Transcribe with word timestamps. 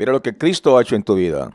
Mira 0.00 0.12
lo 0.12 0.22
que 0.22 0.34
Cristo 0.34 0.78
ha 0.78 0.80
hecho 0.80 0.96
en 0.96 1.02
tu 1.02 1.14
vida. 1.14 1.54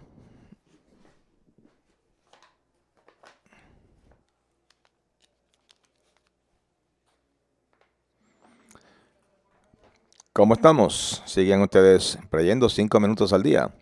¿Cómo 10.32 10.54
estamos? 10.54 11.24
¿Siguen 11.26 11.64
ustedes 11.64 12.20
creyendo 12.30 12.70
cinco 12.70 13.00
minutos 13.00 13.34
al 13.34 13.42
día? 13.42 13.74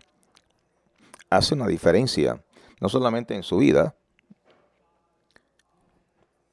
Hace 1.28 1.52
una 1.52 1.66
diferencia, 1.66 2.42
no 2.80 2.88
solamente 2.88 3.34
en 3.34 3.42
su 3.42 3.58
vida, 3.58 3.94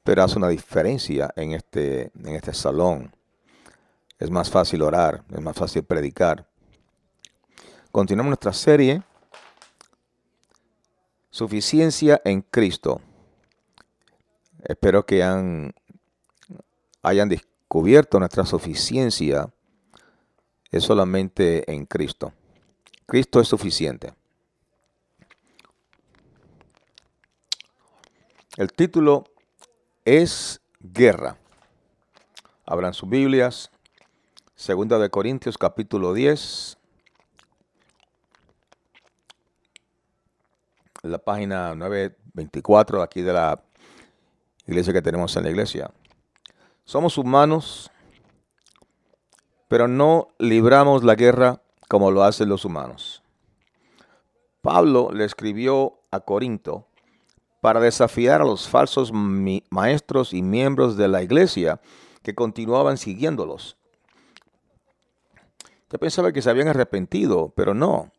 pero 0.04 0.22
hace 0.22 0.36
una 0.36 0.48
diferencia 0.48 1.32
en 1.34 1.52
este, 1.52 2.12
en 2.22 2.34
este 2.34 2.52
salón. 2.52 3.16
Es 4.18 4.30
más 4.30 4.50
fácil 4.50 4.82
orar, 4.82 5.24
es 5.30 5.40
más 5.40 5.56
fácil 5.56 5.82
predicar. 5.82 6.51
Continuamos 7.92 8.30
nuestra 8.30 8.54
serie, 8.54 9.02
Suficiencia 11.28 12.22
en 12.24 12.40
Cristo. 12.40 13.02
Espero 14.64 15.04
que 15.04 15.22
hayan 15.22 15.74
descubierto 17.28 18.18
nuestra 18.18 18.46
suficiencia 18.46 19.52
es 20.70 20.84
solamente 20.84 21.70
en 21.70 21.84
Cristo. 21.84 22.32
Cristo 23.04 23.40
es 23.40 23.48
suficiente. 23.48 24.14
El 28.56 28.72
título 28.72 29.24
es 30.06 30.62
Guerra. 30.80 31.36
Abran 32.64 32.94
sus 32.94 33.08
Biblias. 33.08 33.70
Segunda 34.54 34.98
de 34.98 35.10
Corintios 35.10 35.58
capítulo 35.58 36.14
10. 36.14 36.78
La 41.02 41.18
página 41.18 41.74
924 41.74 43.02
aquí 43.02 43.22
de 43.22 43.32
la 43.32 43.62
iglesia 44.66 44.92
que 44.92 45.02
tenemos 45.02 45.36
en 45.36 45.44
la 45.44 45.50
iglesia. 45.50 45.90
Somos 46.84 47.18
humanos 47.18 47.92
pero 49.72 49.88
no 49.88 50.28
libramos 50.38 51.02
la 51.02 51.14
guerra 51.14 51.62
como 51.88 52.10
lo 52.10 52.24
hacen 52.24 52.50
los 52.50 52.66
humanos. 52.66 53.22
Pablo 54.60 55.10
le 55.14 55.24
escribió 55.24 55.98
a 56.10 56.20
Corinto 56.20 56.88
para 57.62 57.80
desafiar 57.80 58.42
a 58.42 58.44
los 58.44 58.68
falsos 58.68 59.12
maestros 59.14 60.34
y 60.34 60.42
miembros 60.42 60.98
de 60.98 61.08
la 61.08 61.22
iglesia 61.22 61.80
que 62.22 62.34
continuaban 62.34 62.98
siguiéndolos. 62.98 63.78
Yo 65.90 65.98
pensaba 65.98 66.32
que 66.32 66.42
se 66.42 66.50
habían 66.50 66.68
arrepentido, 66.68 67.50
pero 67.56 67.72
no. 67.72 68.12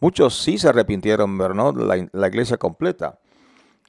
Muchos 0.00 0.40
sí 0.40 0.58
se 0.58 0.68
arrepintieron, 0.68 1.36
pero 1.38 1.54
no 1.54 1.72
la, 1.72 2.28
iglesia 2.28 2.56
completa. 2.56 3.18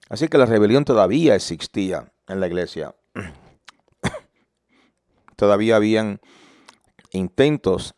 Así 0.09 0.27
que 0.27 0.39
la 0.39 0.47
rebelión 0.47 0.85
todavía 0.85 1.35
existía 1.35 2.11
en 2.27 2.39
la 2.39 2.47
iglesia. 2.47 2.95
todavía 5.35 5.75
habían 5.75 6.19
intentos 7.11 7.93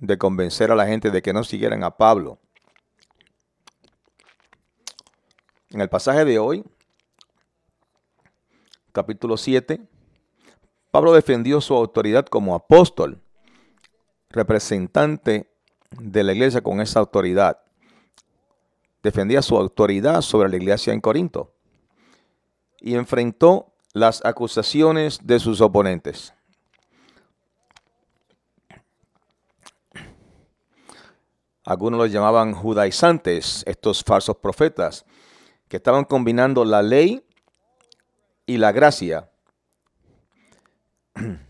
de 0.00 0.18
convencer 0.18 0.70
a 0.70 0.74
la 0.74 0.86
gente 0.86 1.10
de 1.10 1.22
que 1.22 1.32
no 1.32 1.44
siguieran 1.44 1.82
a 1.82 1.96
Pablo. 1.96 2.40
En 5.70 5.80
el 5.80 5.88
pasaje 5.88 6.26
de 6.26 6.38
hoy, 6.38 6.62
capítulo 8.92 9.38
7, 9.38 9.80
Pablo 10.90 11.12
defendió 11.12 11.62
su 11.62 11.74
autoridad 11.74 12.26
como 12.26 12.54
apóstol, 12.54 13.22
representante 14.28 15.53
de 16.00 16.22
la 16.22 16.32
iglesia 16.32 16.60
con 16.60 16.80
esa 16.80 17.00
autoridad. 17.00 17.58
Defendía 19.02 19.42
su 19.42 19.56
autoridad 19.56 20.22
sobre 20.22 20.48
la 20.48 20.56
iglesia 20.56 20.92
en 20.92 21.00
Corinto 21.00 21.52
y 22.80 22.94
enfrentó 22.94 23.72
las 23.92 24.24
acusaciones 24.24 25.18
de 25.22 25.38
sus 25.38 25.60
oponentes. 25.60 26.34
Algunos 31.64 31.98
los 31.98 32.12
llamaban 32.12 32.52
judaizantes, 32.52 33.62
estos 33.66 34.04
falsos 34.04 34.36
profetas, 34.36 35.06
que 35.68 35.78
estaban 35.78 36.04
combinando 36.04 36.64
la 36.64 36.82
ley 36.82 37.24
y 38.44 38.58
la 38.58 38.72
gracia. 38.72 39.30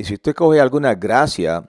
Y 0.00 0.04
si 0.04 0.14
usted 0.14 0.32
coge 0.32 0.60
alguna 0.60 0.94
gracia 0.94 1.68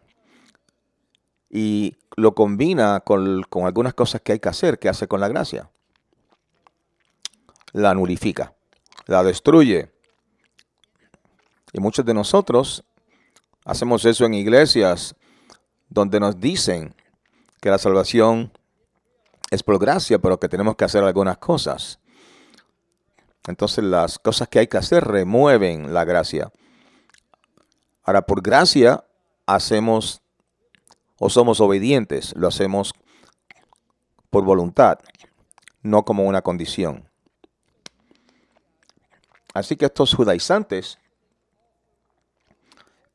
y 1.49 1.97
lo 2.15 2.35
combina 2.35 2.99
con, 3.01 3.43
con, 3.43 3.65
algunas 3.65 3.93
cosas 3.93 4.21
que 4.21 4.33
hay 4.33 4.39
que 4.39 4.49
hacer, 4.49 4.79
¿qué 4.79 4.89
hace 4.89 5.07
con 5.07 5.19
la 5.19 5.27
gracia? 5.27 5.69
La 7.71 7.93
nulifica, 7.93 8.53
la 9.05 9.23
destruye. 9.23 9.91
Y 11.73 11.79
muchos 11.79 12.05
de 12.05 12.13
nosotros 12.13 12.83
hacemos 13.65 14.05
eso 14.05 14.25
en 14.25 14.33
iglesias 14.33 15.15
donde 15.89 16.19
nos 16.19 16.39
dicen 16.39 16.95
que 17.61 17.69
la 17.69 17.77
salvación 17.77 18.51
es 19.51 19.63
por 19.63 19.79
gracia, 19.79 20.19
pero 20.19 20.39
que 20.39 20.49
tenemos 20.49 20.75
que 20.75 20.85
hacer 20.85 21.03
algunas 21.03 21.37
cosas. 21.37 21.99
Entonces 23.47 23.83
las 23.83 24.19
cosas 24.19 24.47
que 24.47 24.59
hay 24.59 24.67
que 24.67 24.77
hacer 24.77 25.03
remueven 25.03 25.93
la 25.93 26.05
gracia. 26.05 26.51
Ahora, 28.03 28.21
por 28.23 28.41
gracia 28.41 29.03
hacemos 29.45 30.21
o 31.19 31.29
somos 31.29 31.59
obedientes, 31.59 32.33
lo 32.35 32.47
hacemos 32.47 32.93
por 34.29 34.43
voluntad, 34.43 34.99
no 35.81 36.03
como 36.03 36.23
una 36.23 36.41
condición. 36.41 37.09
Así 39.53 39.75
que 39.75 39.85
estos 39.85 40.13
judaizantes 40.13 40.99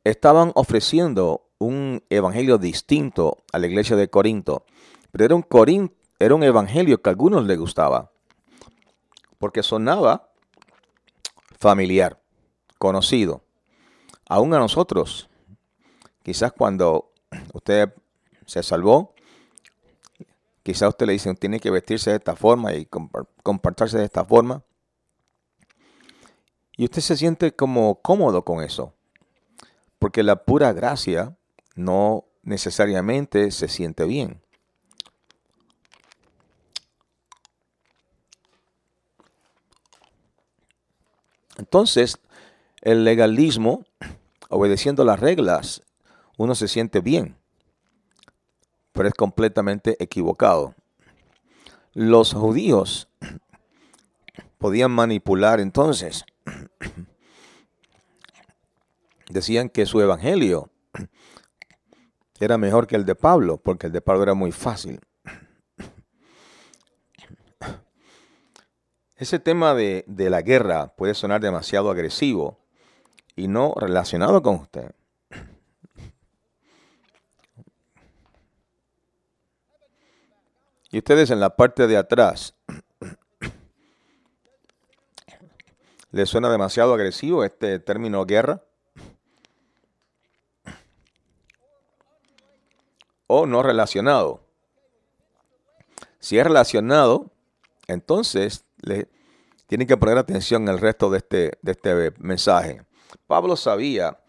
estaban 0.03 0.53
ofreciendo 0.54 1.48
un 1.59 2.03
evangelio 2.10 2.59
distinto 2.59 3.44
a 3.53 3.59
la 3.59 3.66
iglesia 3.66 3.97
de 3.97 4.10
Corinto, 4.10 4.64
pero 5.10 5.25
era 5.25 5.34
un, 5.34 5.93
era 6.19 6.34
un 6.34 6.43
evangelio 6.43 7.00
que 7.00 7.09
a 7.09 7.12
algunos 7.12 7.47
les 7.47 7.59
gustaba, 7.59 8.10
porque 9.38 9.62
sonaba 9.62 10.31
familiar, 11.59 12.20
conocido, 12.78 13.44
aún 14.28 14.53
a 14.53 14.59
nosotros. 14.59 15.31
Quizás 16.22 16.53
cuando 16.53 17.13
usted 17.53 17.95
se 18.47 18.62
salvó, 18.62 19.15
quizás 20.62 20.89
usted 20.89 21.06
le 21.06 21.12
dice, 21.12 21.34
tiene 21.34 21.61
que 21.61 21.71
vestirse 21.71 22.11
de 22.11 22.17
esta 22.17 22.37
forma 22.37 22.75
y 22.75 22.87
comportarse 23.43 23.99
de 23.99 24.05
esta 24.05 24.25
forma. 24.25 24.65
Y 26.77 26.84
usted 26.84 27.03
se 27.03 27.17
siente 27.17 27.55
como 27.55 28.00
cómodo 28.00 28.44
con 28.44 28.62
eso. 28.62 28.94
Porque 29.99 30.23
la 30.23 30.44
pura 30.44 30.73
gracia 30.73 31.37
no 31.77 32.25
necesariamente 32.43 33.50
se 33.50 33.69
siente 33.69 34.05
bien. 34.05 34.43
Entonces, 41.56 42.19
el 42.83 43.05
legalismo, 43.05 43.84
obedeciendo 44.49 45.05
las 45.05 45.21
reglas, 45.21 45.83
uno 46.37 46.55
se 46.55 46.69
siente 46.69 47.00
bien, 47.00 47.37
pero 48.93 49.09
es 49.09 49.15
completamente 49.15 50.03
equivocado. 50.03 50.75
Los 51.93 52.33
judíos 52.33 53.09
podían 54.59 54.91
manipular 54.91 55.61
entonces. 55.61 56.25
Decían 59.29 59.69
que 59.69 59.87
su 59.87 60.00
evangelio 60.00 60.70
era 62.41 62.58
mejor 62.58 62.87
que 62.87 62.97
el 62.97 63.05
de 63.05 63.14
Pablo, 63.14 63.58
porque 63.58 63.87
el 63.87 63.93
de 63.93 64.00
Pablo 64.00 64.23
era 64.23 64.35
muy 64.35 64.53
fácil. 64.53 65.00
Ese 69.17 69.38
tema 69.38 69.75
de, 69.75 70.05
la 70.06 70.43
guerra 70.43 70.94
puede 70.97 71.14
sonar 71.14 71.41
demasiado 71.41 71.91
agresivo 71.91 72.58
y 73.37 73.49
no 73.49 73.73
relacionado 73.76 74.43
con 74.43 74.56
usted. 74.56 74.93
Y 80.94 80.99
ustedes 80.99 81.32
en 81.32 81.41
la 81.41 81.56
parte 81.56 81.88
de 81.88 81.96
atrás, 81.96 82.55
¿les 86.12 86.29
suena 86.29 86.49
demasiado 86.49 86.94
agresivo 86.94 87.43
este 87.43 87.81
término 87.81 88.25
guerra? 88.25 88.62
o 93.26 93.44
no 93.44 93.64
relacionado. 93.64 94.44
Si 96.20 96.38
es 96.38 96.44
relacionado, 96.44 97.32
entonces 97.88 98.64
le 98.81 99.08
tienen 99.67 99.88
que 99.88 99.96
poner 99.96 100.17
atención 100.17 100.69
al 100.69 100.79
resto 100.79 101.11
de 101.11 101.19
este, 101.19 101.58
de 101.61 101.73
este 101.73 102.12
mensaje. 102.19 102.82
Pablo 103.26 103.56
sabía 103.56 104.20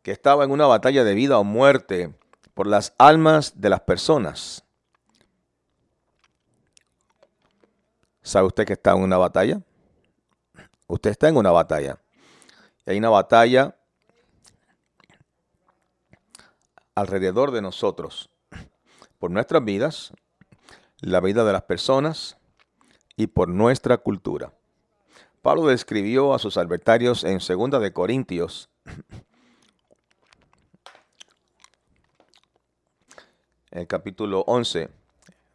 que 0.00 0.12
estaba 0.12 0.44
en 0.44 0.52
una 0.52 0.66
batalla 0.66 1.04
de 1.04 1.14
vida 1.14 1.38
o 1.38 1.44
muerte 1.44 2.14
por 2.54 2.66
las 2.66 2.94
almas 2.96 3.60
de 3.60 3.68
las 3.68 3.80
personas. 3.80 4.64
¿Sabe 8.30 8.46
usted 8.46 8.64
que 8.64 8.74
está 8.74 8.92
en 8.92 9.02
una 9.02 9.16
batalla? 9.16 9.60
Usted 10.86 11.10
está 11.10 11.28
en 11.28 11.36
una 11.36 11.50
batalla. 11.50 12.00
Hay 12.86 12.96
una 12.96 13.08
batalla 13.10 13.74
alrededor 16.94 17.50
de 17.50 17.60
nosotros, 17.60 18.30
por 19.18 19.32
nuestras 19.32 19.64
vidas, 19.64 20.12
la 21.00 21.18
vida 21.18 21.42
de 21.42 21.52
las 21.52 21.62
personas 21.62 22.36
y 23.16 23.26
por 23.26 23.48
nuestra 23.48 23.98
cultura. 23.98 24.54
Pablo 25.42 25.66
describió 25.66 26.32
a 26.32 26.38
sus 26.38 26.56
adversarios 26.56 27.24
en 27.24 27.38
2 27.38 27.82
de 27.82 27.92
Corintios 27.92 28.70
el 33.72 33.88
capítulo 33.88 34.44
11, 34.46 34.88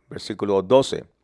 versículo 0.10 0.62
12. 0.62 1.15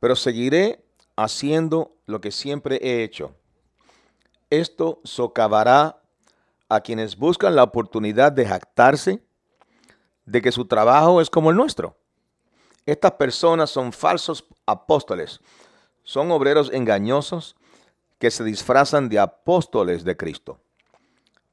Pero 0.00 0.16
seguiré 0.16 0.84
haciendo 1.16 1.94
lo 2.06 2.20
que 2.20 2.32
siempre 2.32 2.80
he 2.82 3.04
hecho. 3.04 3.34
Esto 4.48 5.00
socavará 5.04 6.02
a 6.68 6.80
quienes 6.80 7.16
buscan 7.16 7.54
la 7.54 7.62
oportunidad 7.62 8.32
de 8.32 8.46
jactarse 8.46 9.22
de 10.24 10.42
que 10.42 10.52
su 10.52 10.64
trabajo 10.64 11.20
es 11.20 11.30
como 11.30 11.50
el 11.50 11.56
nuestro. 11.56 11.96
Estas 12.86 13.12
personas 13.12 13.70
son 13.70 13.92
falsos 13.92 14.44
apóstoles, 14.66 15.40
son 16.02 16.30
obreros 16.30 16.70
engañosos 16.72 17.56
que 18.18 18.30
se 18.30 18.44
disfrazan 18.44 19.08
de 19.08 19.18
apóstoles 19.18 20.04
de 20.04 20.16
Cristo. 20.16 20.60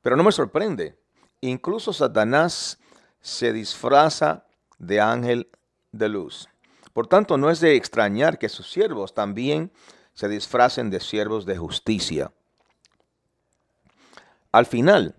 Pero 0.02 0.16
no 0.16 0.24
me 0.24 0.32
sorprende, 0.32 0.98
incluso 1.42 1.94
Satanás 1.94 2.80
se 3.20 3.52
disfraza 3.52 4.46
de 4.78 5.02
ángel 5.02 5.50
de 5.92 6.10
luz. 6.10 6.48
Por 6.98 7.06
tanto, 7.06 7.38
no 7.38 7.52
es 7.52 7.60
de 7.60 7.76
extrañar 7.76 8.40
que 8.40 8.50
sus 8.50 8.72
siervos 8.72 9.14
también 9.14 9.72
se 10.16 10.28
disfracen 10.28 10.90
de 10.90 11.00
siervos 11.00 11.46
de 11.46 11.56
justicia. 11.56 12.32
Al 14.52 14.66
final, 14.66 15.14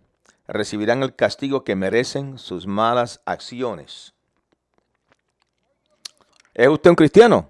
recibirán 0.48 1.04
el 1.04 1.14
castigo 1.14 1.62
que 1.62 1.76
merecen 1.76 2.36
sus 2.36 2.66
malas 2.66 3.20
acciones. 3.26 4.12
¿Es 6.52 6.66
usted 6.66 6.90
un 6.90 6.96
cristiano? 6.96 7.48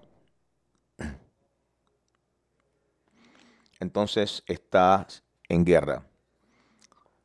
Entonces 3.81 4.43
está 4.47 5.07
en 5.49 5.65
guerra. 5.65 6.03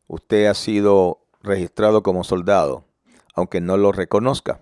Usted 0.08 0.46
ha 0.46 0.54
sido 0.54 1.20
registrado 1.42 2.02
como 2.02 2.24
soldado, 2.24 2.86
aunque 3.36 3.60
no 3.60 3.76
lo 3.76 3.92
reconozca. 3.92 4.62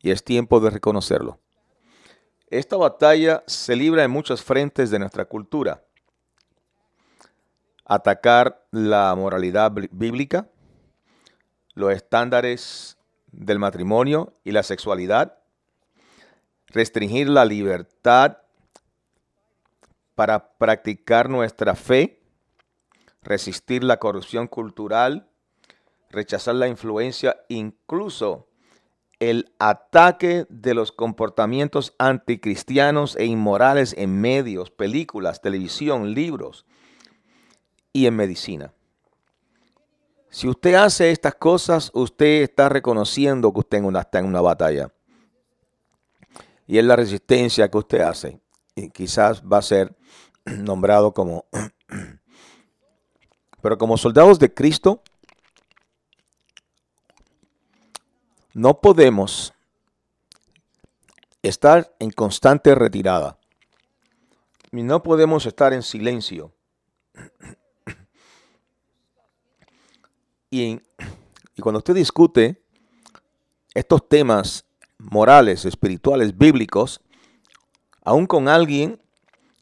Y 0.00 0.10
es 0.10 0.24
tiempo 0.24 0.60
de 0.60 0.70
reconocerlo. 0.70 1.40
Esta 2.50 2.76
batalla 2.76 3.42
se 3.46 3.76
libra 3.76 4.04
en 4.04 4.10
muchos 4.10 4.42
frentes 4.42 4.90
de 4.90 4.98
nuestra 4.98 5.26
cultura. 5.26 5.84
Atacar 7.84 8.66
la 8.70 9.14
moralidad 9.14 9.72
bíblica, 9.90 10.48
los 11.74 11.92
estándares 11.92 12.98
del 13.32 13.58
matrimonio 13.58 14.34
y 14.44 14.52
la 14.52 14.62
sexualidad, 14.62 15.38
restringir 16.66 17.28
la 17.28 17.44
libertad 17.44 18.38
para 20.14 20.56
practicar 20.58 21.28
nuestra 21.28 21.74
fe, 21.74 22.20
resistir 23.22 23.84
la 23.84 23.98
corrupción 23.98 24.48
cultural, 24.48 25.28
rechazar 26.10 26.54
la 26.56 26.66
influencia, 26.66 27.40
incluso 27.48 28.47
el 29.20 29.52
ataque 29.58 30.46
de 30.48 30.74
los 30.74 30.92
comportamientos 30.92 31.94
anticristianos 31.98 33.16
e 33.16 33.26
inmorales 33.26 33.94
en 33.98 34.20
medios, 34.20 34.70
películas, 34.70 35.40
televisión, 35.40 36.14
libros 36.14 36.66
y 37.92 38.06
en 38.06 38.16
medicina. 38.16 38.72
Si 40.30 40.46
usted 40.46 40.74
hace 40.74 41.10
estas 41.10 41.34
cosas, 41.34 41.90
usted 41.94 42.42
está 42.42 42.68
reconociendo 42.68 43.52
que 43.52 43.60
usted 43.60 43.82
está 43.98 44.18
en 44.18 44.26
una 44.26 44.40
batalla. 44.40 44.92
Y 46.66 46.78
es 46.78 46.84
la 46.84 46.96
resistencia 46.96 47.70
que 47.70 47.78
usted 47.78 48.00
hace. 48.02 48.40
Y 48.74 48.90
quizás 48.90 49.42
va 49.42 49.58
a 49.58 49.62
ser 49.62 49.96
nombrado 50.44 51.12
como... 51.12 51.46
Pero 53.60 53.76
como 53.76 53.96
soldados 53.96 54.38
de 54.38 54.54
Cristo, 54.54 55.02
no 58.58 58.80
podemos 58.80 59.54
estar 61.42 61.94
en 62.00 62.10
constante 62.10 62.74
retirada. 62.74 63.38
Y 64.72 64.82
no 64.82 65.00
podemos 65.00 65.46
estar 65.46 65.72
en 65.72 65.82
silencio. 65.84 66.52
Y, 70.50 70.80
y, 71.54 71.62
cuando 71.62 71.78
usted 71.78 71.94
discute 71.94 72.60
estos 73.74 74.08
temas 74.08 74.64
morales, 74.98 75.64
espirituales, 75.64 76.36
bíblicos, 76.36 77.00
aún 78.02 78.26
con 78.26 78.48
alguien 78.48 79.00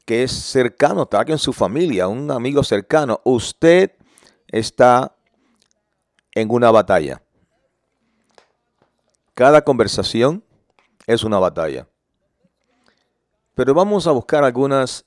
que 0.07 0.23
es 0.23 0.33
cercano, 0.33 1.03
está 1.03 1.23
en 1.27 1.39
su 1.39 1.53
familia, 1.53 2.09
un 2.09 2.31
amigo 2.31 2.63
cercano, 2.63 3.21
usted 3.25 3.93
está 4.49 5.15
en 6.35 6.51
una 6.51 6.71
batalla. 6.71 7.21
Cada 9.37 9.61
conversación 9.61 10.43
es 11.07 11.23
una 11.23 11.39
batalla. 11.39 11.87
Pero 13.55 13.75
vamos 13.75 14.07
a 14.07 14.13
buscar 14.13 14.43
algunas, 14.45 15.05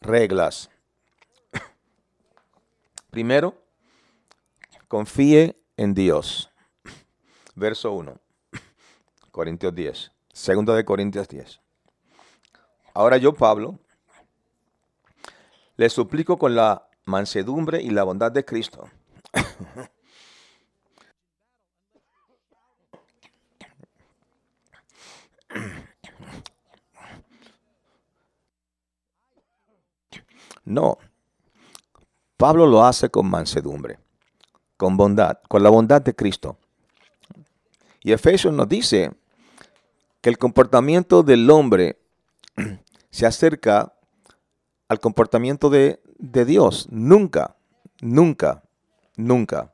reglas. 0.00 0.68
Primero, 3.10 3.54
confíe 4.88 5.56
en 5.76 5.94
Dios. 5.94 6.50
Verso 7.54 7.92
1. 7.92 8.18
Corintios 9.30 9.72
10. 9.72 10.10
Segundo 10.32 10.74
de 10.74 10.84
Corintios 10.84 11.28
10. 11.28 11.60
Ahora 12.92 13.18
yo, 13.18 13.32
Pablo, 13.32 13.78
le 15.76 15.88
suplico 15.90 16.40
con 16.40 16.56
la 16.56 16.88
mansedumbre 17.04 17.80
y 17.82 17.90
la 17.90 18.02
bondad 18.02 18.32
de 18.32 18.44
Cristo. 18.44 18.90
No, 30.64 30.98
Pablo 32.36 32.66
lo 32.66 32.84
hace 32.84 33.08
con 33.08 33.30
mansedumbre, 33.30 33.98
con 34.76 34.96
bondad, 34.96 35.38
con 35.48 35.62
la 35.62 35.70
bondad 35.70 36.02
de 36.02 36.14
Cristo. 36.14 36.58
Y 38.00 38.12
Efesios 38.12 38.52
nos 38.52 38.68
dice 38.68 39.12
que 40.20 40.30
el 40.30 40.38
comportamiento 40.38 41.22
del 41.22 41.48
hombre 41.50 41.98
se 43.10 43.26
acerca 43.26 43.92
al 44.88 45.00
comportamiento 45.00 45.70
de, 45.70 46.00
Dios. 46.18 46.88
Nunca, 46.90 47.56
nunca, 48.00 48.62
nunca. 49.16 49.72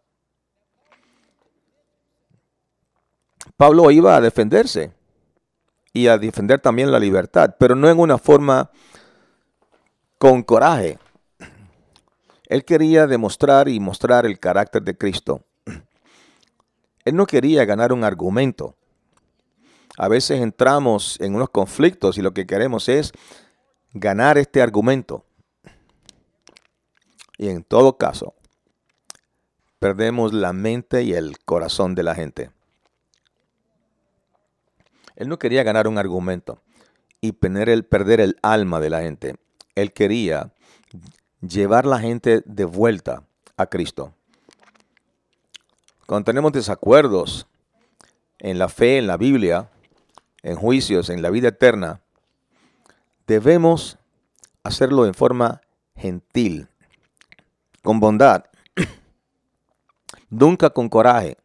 Pablo 3.57 3.91
iba 3.91 4.15
a 4.15 4.21
defenderse 4.21 4.93
y 5.93 6.07
a 6.07 6.19
defender 6.19 6.61
también 6.61 6.93
la 6.93 7.01
libertad, 7.01 7.57
pero 7.59 7.75
no 7.75 7.89
en 7.89 7.99
una 7.99 8.19
forma 8.19 8.71
con 10.19 10.43
coraje. 10.43 10.99
Él 12.49 12.65
quería 12.65 13.07
demostrar 13.07 13.69
y 13.69 13.81
mostrar 13.81 14.27
el 14.27 14.39
carácter 14.39 14.83
de 14.83 14.97
Cristo. 14.97 15.45
Él 17.05 17.17
no 17.17 17.27
quería 17.27 17.65
ganar 17.65 17.93
un 17.93 18.05
argumento 18.05 18.75
a 19.99 20.07
veces 20.07 20.41
entramos 20.41 21.21
en 21.21 21.35
unos 21.35 21.51
conflictos 21.51 22.19
y 22.19 22.23
lo 22.23 22.33
que 22.33 22.47
queremos 22.47 22.89
es 22.89 23.11
ganar 23.93 24.39
este 24.39 24.63
argumento. 24.63 25.25
Y 27.37 27.49
en 27.49 27.65
todo 27.65 27.99
caso, 27.99 28.35
perdemos 29.81 30.33
la 30.33 30.53
mente 30.53 31.03
y 31.03 31.15
el 31.15 31.41
corazón 31.45 31.97
de 31.97 32.05
la 32.05 32.15
gente. 32.15 32.53
Él 35.17 35.29
no 35.29 35.37
quería 35.41 35.65
ganar 35.65 35.89
un 35.89 35.99
argumento 35.99 36.63
y 37.21 37.33
perder 37.33 37.69
el, 37.69 37.85
perder 37.85 38.21
el 38.21 38.39
alma 38.41 38.79
de 38.79 38.91
la 38.91 39.01
gente. 39.01 39.35
Él 39.81 39.93
quería 39.93 40.53
llevar 41.41 41.87
la 41.87 42.01
gente 42.01 42.43
de 42.45 42.65
vuelta 42.65 43.23
a 43.57 43.67
Cristo. 43.67 44.13
Cuando 46.07 46.25
tenemos 46.25 46.53
desacuerdos 46.53 47.47
en 48.41 48.59
la 48.59 48.69
fe, 48.69 48.99
en 48.99 49.07
la 49.07 49.17
Biblia, 49.17 49.71
en 50.43 50.57
juicios, 50.57 51.11
en 51.11 51.23
la 51.23 51.31
vida 51.31 51.49
eterna, 51.49 52.01
debemos 53.27 53.99
hacerlo 54.65 55.07
en 55.07 55.15
forma 55.15 55.61
gentil, 55.95 56.69
con 57.83 58.01
bondad, 58.01 58.47
nunca 60.29 60.71
con 60.71 60.89
coraje. 60.89 61.37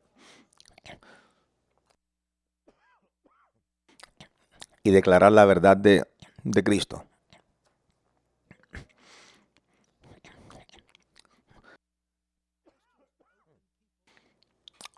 Y 4.86 4.92
declarar 4.92 5.32
la 5.32 5.46
verdad 5.46 5.78
de, 5.78 6.06
de 6.44 6.63
Cristo. 6.63 7.06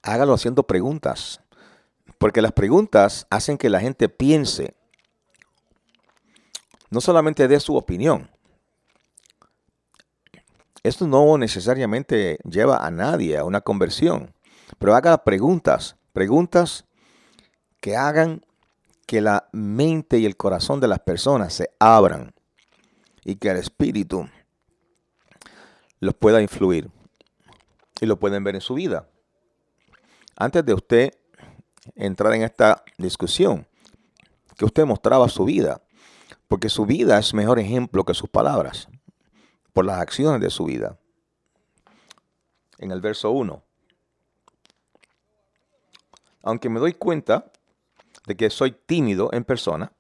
Hágalo 0.05 0.33
haciendo 0.33 0.63
preguntas. 0.63 1.41
Porque 2.17 2.41
las 2.41 2.53
preguntas 2.53 3.27
hacen 3.29 3.57
que 3.57 3.69
la 3.69 3.81
gente 3.81 4.07
piense. 4.07 4.75
No 6.91 7.01
solamente 7.01 7.47
dé 7.47 7.59
su 7.59 7.75
opinión. 7.75 8.29
Esto 10.83 11.07
no 11.07 11.37
necesariamente 11.39 12.37
lleva 12.47 12.77
a 12.77 12.91
nadie 12.91 13.37
a 13.37 13.43
una 13.43 13.61
conversión. 13.61 14.33
Pero 14.77 14.95
haga 14.95 15.23
preguntas. 15.23 15.97
Preguntas 16.13 16.85
que 17.81 17.97
hagan 17.97 18.45
que 19.07 19.21
la 19.21 19.49
mente 19.51 20.19
y 20.19 20.25
el 20.25 20.37
corazón 20.37 20.79
de 20.79 20.87
las 20.87 20.99
personas 20.99 21.53
se 21.53 21.71
abran 21.79 22.33
y 23.23 23.35
que 23.35 23.49
el 23.49 23.57
espíritu 23.57 24.29
los 25.99 26.13
pueda 26.13 26.41
influir 26.41 26.89
y 27.99 28.05
lo 28.05 28.19
pueden 28.19 28.43
ver 28.43 28.55
en 28.55 28.61
su 28.61 28.75
vida. 28.75 29.07
Antes 30.37 30.65
de 30.65 30.73
usted 30.73 31.17
entrar 31.95 32.33
en 32.33 32.43
esta 32.43 32.83
discusión, 32.97 33.65
que 34.57 34.65
usted 34.65 34.85
mostraba 34.85 35.29
su 35.29 35.45
vida, 35.45 35.81
porque 36.47 36.69
su 36.69 36.85
vida 36.85 37.17
es 37.17 37.33
mejor 37.33 37.59
ejemplo 37.59 38.03
que 38.03 38.13
sus 38.13 38.29
palabras, 38.29 38.87
por 39.71 39.85
las 39.85 39.99
acciones 39.99 40.41
de 40.41 40.49
su 40.49 40.65
vida. 40.65 40.97
En 42.77 42.91
el 42.91 43.01
verso 43.01 43.31
1. 43.31 43.63
Aunque 46.43 46.69
me 46.69 46.79
doy 46.79 46.93
cuenta 46.93 47.51
de 48.27 48.35
que 48.35 48.49
soy 48.49 48.71
tímido 48.71 49.29
en 49.31 49.43
persona 49.43 49.91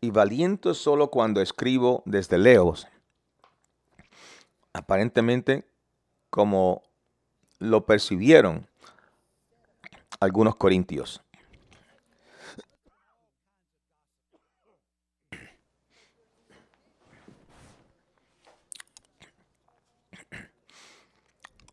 y 0.00 0.10
valiente 0.10 0.74
solo 0.74 1.10
cuando 1.10 1.40
escribo 1.40 2.02
desde 2.06 2.38
lejos, 2.38 2.88
aparentemente 4.72 5.64
como 6.28 6.82
lo 7.58 7.86
percibieron 7.86 8.69
algunos 10.20 10.54
corintios. 10.56 11.22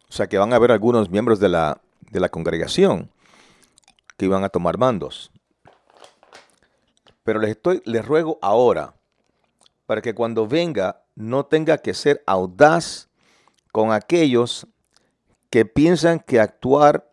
O 0.10 0.14
sea 0.18 0.28
que 0.28 0.38
van 0.38 0.52
a 0.52 0.56
haber 0.56 0.72
algunos 0.72 1.12
miembros 1.12 1.40
de 1.40 1.50
la, 1.50 1.80
de 2.10 2.20
la 2.20 2.30
congregación 2.30 3.12
que 4.18 4.26
iban 4.26 4.44
a 4.44 4.50
tomar 4.50 4.78
mandos. 4.78 5.32
Pero 7.24 7.40
les, 7.40 7.52
estoy, 7.52 7.84
les 7.86 8.04
ruego 8.04 8.40
ahora, 8.42 8.96
para 9.86 10.02
que 10.02 10.16
cuando 10.16 10.48
venga 10.48 11.04
no 11.16 11.46
tenga 11.46 11.78
que 11.78 11.94
ser 11.94 12.24
audaz 12.26 13.10
con 13.72 13.92
aquellos 13.92 14.66
que 15.52 15.66
piensan 15.66 16.20
que 16.20 16.40
actuar 16.40 17.12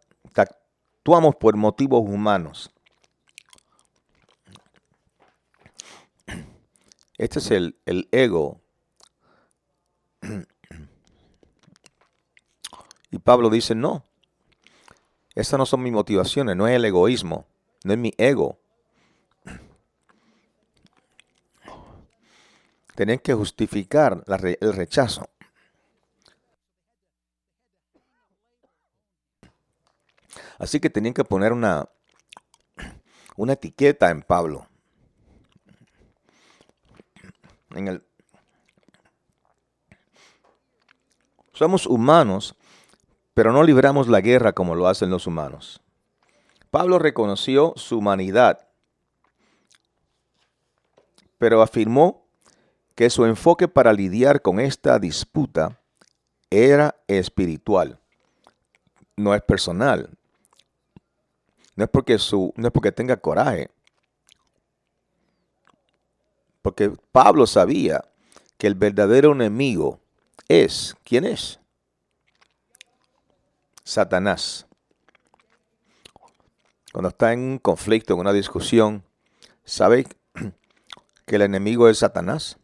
actuamos 1.05 1.37
por 1.37 1.55
motivos 1.55 2.01
humanos. 2.01 2.71
Este 7.19 7.41
es 7.41 7.51
el, 7.51 7.77
el 7.85 8.09
ego. 8.11 8.63
Y 13.11 13.19
Pablo 13.19 13.51
dice, 13.51 13.75
no, 13.75 14.03
esas 15.35 15.59
no 15.59 15.67
son 15.67 15.83
mis 15.83 15.93
motivaciones, 15.93 16.57
no 16.57 16.67
es 16.67 16.75
el 16.75 16.87
egoísmo, 16.87 17.47
no 17.85 17.93
es 17.93 17.99
mi 17.99 18.15
ego. 18.17 18.59
Tienen 22.95 23.19
que 23.19 23.35
justificar 23.35 24.25
el 24.27 24.73
rechazo. 24.73 25.29
Así 30.65 30.81
que 30.81 30.89
tenían 30.89 31.13
que 31.13 31.25
poner 31.25 31.53
una, 31.53 31.91
una 33.37 33.53
etiqueta 33.53 34.09
en 34.09 34.23
Pablo. 34.23 34.67
Somos 41.53 41.85
humanos, 41.85 42.57
pero 43.35 43.53
no 43.53 43.63
libramos 43.63 44.09
la 44.09 44.23
guerra 44.23 44.55
como 44.55 44.75
lo 44.75 44.89
hacen 44.89 45.11
los 45.11 45.27
humanos. 45.27 45.83
Pablo 46.71 46.99
reconoció 46.99 47.75
su 47.77 47.99
humanidad, 47.99 48.67
pero 51.37 51.61
afirmó 51.61 52.27
que 52.95 53.11
su 53.11 53.27
enfoque 53.27 53.69
para 53.69 53.93
lidiar 53.93 54.41
con 54.41 54.61
esta 54.61 54.99
disputa 54.99 55.79
era 56.49 56.97
espiritual, 57.07 58.01
no 59.15 59.35
es 59.35 59.43
personal. 59.43 60.09
No 61.77 61.85
es 61.85 61.91
porque, 61.91 62.19
su, 62.19 62.53
no 62.57 62.69
es 62.69 62.73
porque 62.73 62.93
tenga 62.93 63.17
coraje. 63.17 63.71
Porque 66.63 66.93
Pablo 67.13 67.47
sabía 67.47 68.05
que 68.59 68.67
el 68.67 68.75
verdadero 68.75 69.33
enemigo 69.33 70.01
es, 70.49 70.97
¿quién 71.05 71.25
es? 71.25 71.61
Satanás. 73.83 74.67
Cuando 76.93 77.09
está 77.09 77.33
en 77.33 77.41
un 77.41 77.59
conflicto, 77.59 78.15
en 78.15 78.21
una 78.21 78.33
discusión, 78.33 79.05
¿sabe 79.65 80.07
que 81.27 81.37
el 81.37 81.43
enemigo 81.43 81.89
es 81.89 81.99
Satanás? 81.99 82.57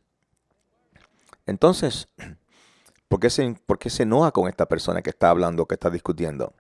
Entonces, 1.47 2.09
¿por 3.09 3.19
qué 3.21 3.29
se, 3.29 3.55
por 3.67 3.79
qué 3.79 3.91
se 3.91 4.05
enoja 4.05 4.31
con 4.31 4.49
esta 4.49 4.67
persona 4.67 5.03
que 5.03 5.11
está 5.11 5.31
hablando, 5.31 5.67
que 5.67 5.75
está 5.75 5.91
discutiendo? 5.91 6.55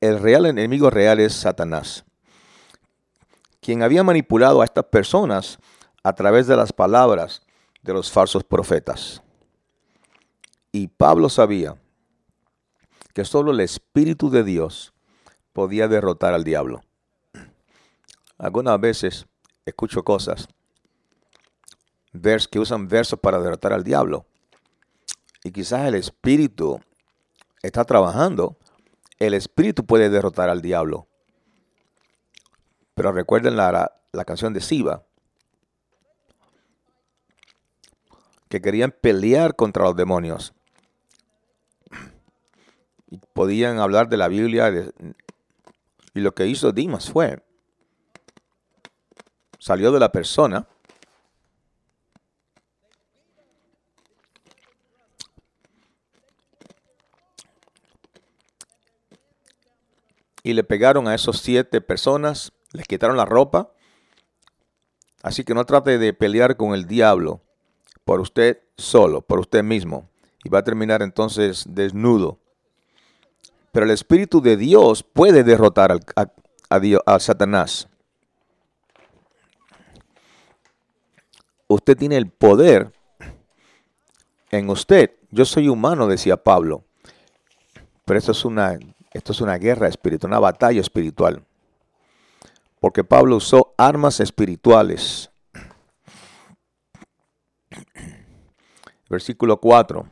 El 0.00 0.18
real 0.18 0.46
enemigo 0.46 0.90
real 0.90 1.20
es 1.20 1.34
Satanás, 1.34 2.04
quien 3.60 3.82
había 3.82 4.02
manipulado 4.02 4.62
a 4.62 4.64
estas 4.64 4.84
personas 4.84 5.58
a 6.02 6.14
través 6.14 6.46
de 6.46 6.56
las 6.56 6.72
palabras 6.72 7.42
de 7.82 7.92
los 7.92 8.10
falsos 8.10 8.42
profetas. 8.42 9.22
Y 10.72 10.88
Pablo 10.88 11.28
sabía 11.28 11.76
que 13.12 13.24
solo 13.24 13.50
el 13.50 13.60
Espíritu 13.60 14.30
de 14.30 14.44
Dios 14.44 14.94
podía 15.52 15.88
derrotar 15.88 16.32
al 16.32 16.44
diablo. 16.44 16.80
Algunas 18.38 18.80
veces 18.80 19.26
escucho 19.66 20.02
cosas 20.02 20.48
que 22.50 22.58
usan 22.58 22.88
versos 22.88 23.18
para 23.18 23.38
derrotar 23.40 23.72
al 23.72 23.84
diablo. 23.84 24.26
Y 25.44 25.52
quizás 25.52 25.86
el 25.86 25.94
Espíritu 25.94 26.80
está 27.62 27.84
trabajando 27.84 28.56
el 29.20 29.34
espíritu 29.34 29.86
puede 29.86 30.08
derrotar 30.08 30.48
al 30.48 30.62
diablo. 30.62 31.06
Pero 32.94 33.12
recuerden 33.12 33.56
la, 33.56 33.92
la, 34.12 34.24
canción 34.24 34.52
de 34.52 34.60
Siva, 34.60 35.04
que 38.48 38.60
querían 38.60 38.90
pelear 38.90 39.54
contra 39.54 39.84
los 39.84 39.94
demonios. 39.94 40.54
Podían 43.32 43.78
hablar 43.78 44.08
de 44.08 44.16
la 44.16 44.28
Biblia. 44.28 44.70
y 46.14 46.20
lo 46.20 46.34
que 46.34 46.46
hizo 46.46 46.72
Dimas 46.72 47.10
fue, 47.10 47.44
salió 49.58 49.92
de 49.92 50.00
la 50.00 50.10
persona 50.10 50.66
y 60.42 60.54
le 60.54 60.64
pegaron 60.64 61.08
a 61.08 61.14
esos 61.14 61.40
siete 61.40 61.80
personas, 61.80 62.52
les 62.72 62.86
quitaron 62.86 63.16
la 63.16 63.24
ropa. 63.24 63.72
Así 65.22 65.44
que 65.44 65.54
no 65.54 65.64
trate 65.66 65.98
de 65.98 66.14
pelear 66.14 66.56
con 66.56 66.74
el 66.74 66.86
diablo 66.86 67.42
por 68.04 68.20
usted 68.20 68.62
solo, 68.76 69.20
por 69.20 69.40
usted 69.40 69.62
mismo. 69.62 70.08
Y 70.44 70.48
va 70.48 70.60
a 70.60 70.64
terminar 70.64 71.02
entonces 71.02 71.64
desnudo. 71.68 72.38
Pero 73.72 73.84
el 73.84 73.92
Espíritu 73.92 74.40
de 74.40 74.56
Dios 74.56 75.02
puede 75.02 75.44
derrotar 75.44 75.98
a, 76.16 76.30
a 77.06 77.20
Satanás. 77.20 77.88
Usted 81.68 81.96
tiene 81.96 82.16
el 82.16 82.28
poder 82.28 82.92
en 84.50 84.70
usted. 84.70 85.12
Yo 85.30 85.44
soy 85.44 85.68
humano, 85.68 86.08
decía 86.08 86.36
Pablo 86.36 86.84
Pero 88.04 88.18
esto 88.18 88.32
es 88.32 88.44
una, 88.44 88.76
esto 89.10 89.32
es 89.32 89.40
una 89.40 89.58
guerra 89.58 89.88
espiritual, 89.88 90.30
una 90.30 90.38
batalla 90.38 90.80
espiritual. 90.80 91.44
Porque 92.80 93.04
Pablo 93.04 93.36
usó 93.36 93.74
armas 93.76 94.20
espirituales. 94.20 95.30
Versículo 99.08 99.58
4. 99.58 100.06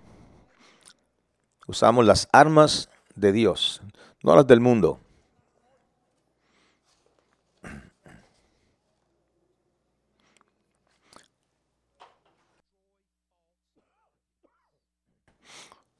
Usamos 1.66 2.04
las 2.04 2.28
armas 2.32 2.90
de 3.14 3.32
Dios, 3.32 3.80
no 4.22 4.34
las 4.34 4.46
del 4.46 4.60
mundo. 4.60 5.00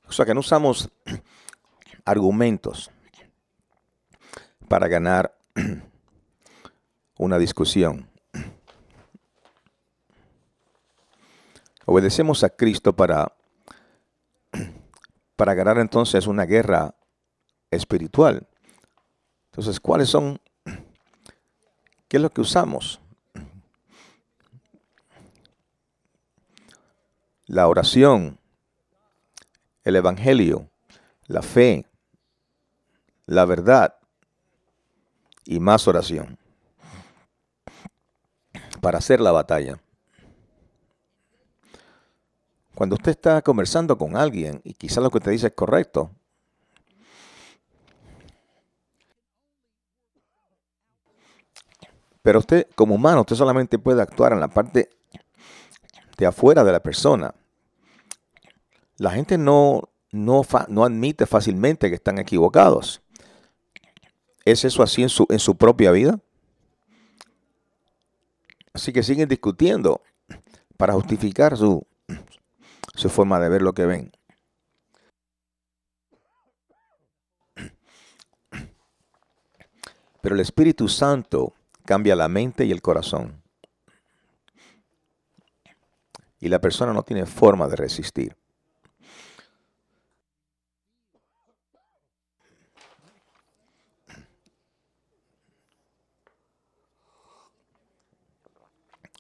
O 0.09 0.13
sea 0.13 0.25
que 0.25 0.35
no 0.35 0.41
usamos 0.41 0.91
argumentos 2.09 2.91
para 4.67 4.89
ganar 4.89 5.37
una 7.19 7.39
discusión. 7.39 8.09
Obedecemos 11.85 12.45
a 12.45 12.49
Cristo 12.49 12.97
para, 12.97 13.31
para 15.37 15.53
ganar 15.53 15.79
entonces 15.79 16.27
una 16.27 16.47
guerra 16.47 16.95
espiritual. 17.71 18.47
Entonces, 19.51 19.79
¿cuáles 19.79 20.09
son? 20.09 20.41
¿Qué 22.09 22.17
es 22.17 22.23
lo 22.23 22.31
que 22.31 22.41
usamos? 22.41 23.01
La 27.45 27.69
oración, 27.69 28.39
el 29.85 29.97
Evangelio, 29.97 30.71
la 31.27 31.43
fe, 31.43 31.88
la 33.29 33.45
verdad 33.45 33.95
y 35.45 35.61
más 35.61 35.87
oración 35.87 36.39
para 38.81 38.99
hacer 38.99 39.21
la 39.21 39.31
batalla. 39.33 39.79
Cuando 42.75 42.97
usted 42.97 43.11
está 43.11 43.43
conversando 43.43 43.99
con 43.99 44.17
alguien 44.17 44.61
y 44.65 44.73
quizás 44.73 45.03
lo 45.05 45.11
que 45.11 45.21
te 45.21 45.31
dice 45.31 45.49
es 45.49 45.53
correcto, 45.53 46.11
pero 52.23 52.39
usted 52.39 52.67
como 52.75 52.95
humano, 52.95 53.21
usted 53.21 53.37
solamente 53.37 53.79
puede 53.79 54.01
actuar 54.01 54.33
en 54.33 54.41
la 54.41 54.49
parte 54.49 54.89
de 56.17 56.27
afuera 56.27 56.65
de 56.65 56.73
la 56.73 56.81
persona 56.81 57.35
la 58.99 59.13
gente 59.13 59.39
no, 59.39 59.91
no, 60.11 60.43
no 60.69 60.85
admite 60.85 61.25
fácilmente 61.25 61.89
que 61.89 61.95
están 61.95 62.19
equivocados. 62.19 63.01
¿Es 64.45 64.65
eso 64.65 64.83
así 64.83 65.03
en 65.03 65.09
su, 65.09 65.27
en 65.29 65.39
su 65.39 65.57
propia 65.57 65.91
vida? 65.91 66.19
Así 68.73 68.93
que 68.93 69.03
siguen 69.03 69.29
discutiendo 69.29 70.03
para 70.77 70.95
justificar 70.95 71.57
su, 71.57 71.85
su 72.95 73.11
forma 73.11 73.41
de 73.41 73.49
ver 73.49 73.63
lo 73.63 73.73
que 73.73 73.87
ven. 73.87 74.13
Pero 80.21 80.35
el 80.37 80.41
Espíritu 80.41 80.89
Santo 80.89 81.55
cambia 81.85 82.15
la 82.15 82.29
mente 82.29 82.65
y 82.65 82.71
el 82.71 82.83
corazón. 82.83 83.43
Y 86.39 86.49
la 86.49 86.61
persona 86.61 86.93
no 86.93 87.03
tiene 87.03 87.27
forma 87.27 87.67
de 87.67 87.77
resistir. 87.77 88.38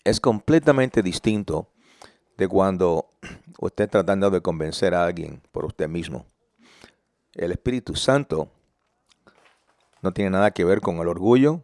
Es 0.09 0.21
completamente 0.21 1.03
distinto 1.03 1.69
de 2.37 2.49
cuando 2.49 3.11
usted 3.61 3.85
está 3.85 3.99
tratando 3.99 4.31
de 4.31 4.41
convencer 4.41 4.95
a 4.95 5.05
alguien 5.05 5.43
por 5.53 5.67
usted 5.67 5.89
mismo. 5.89 6.25
El 7.35 7.53
Espíritu 7.53 7.95
Santo 7.95 8.49
no 10.01 10.13
tiene 10.13 10.31
nada 10.31 10.51
que 10.53 10.65
ver 10.65 10.81
con 10.81 10.97
el 10.97 11.09
orgullo. 11.09 11.63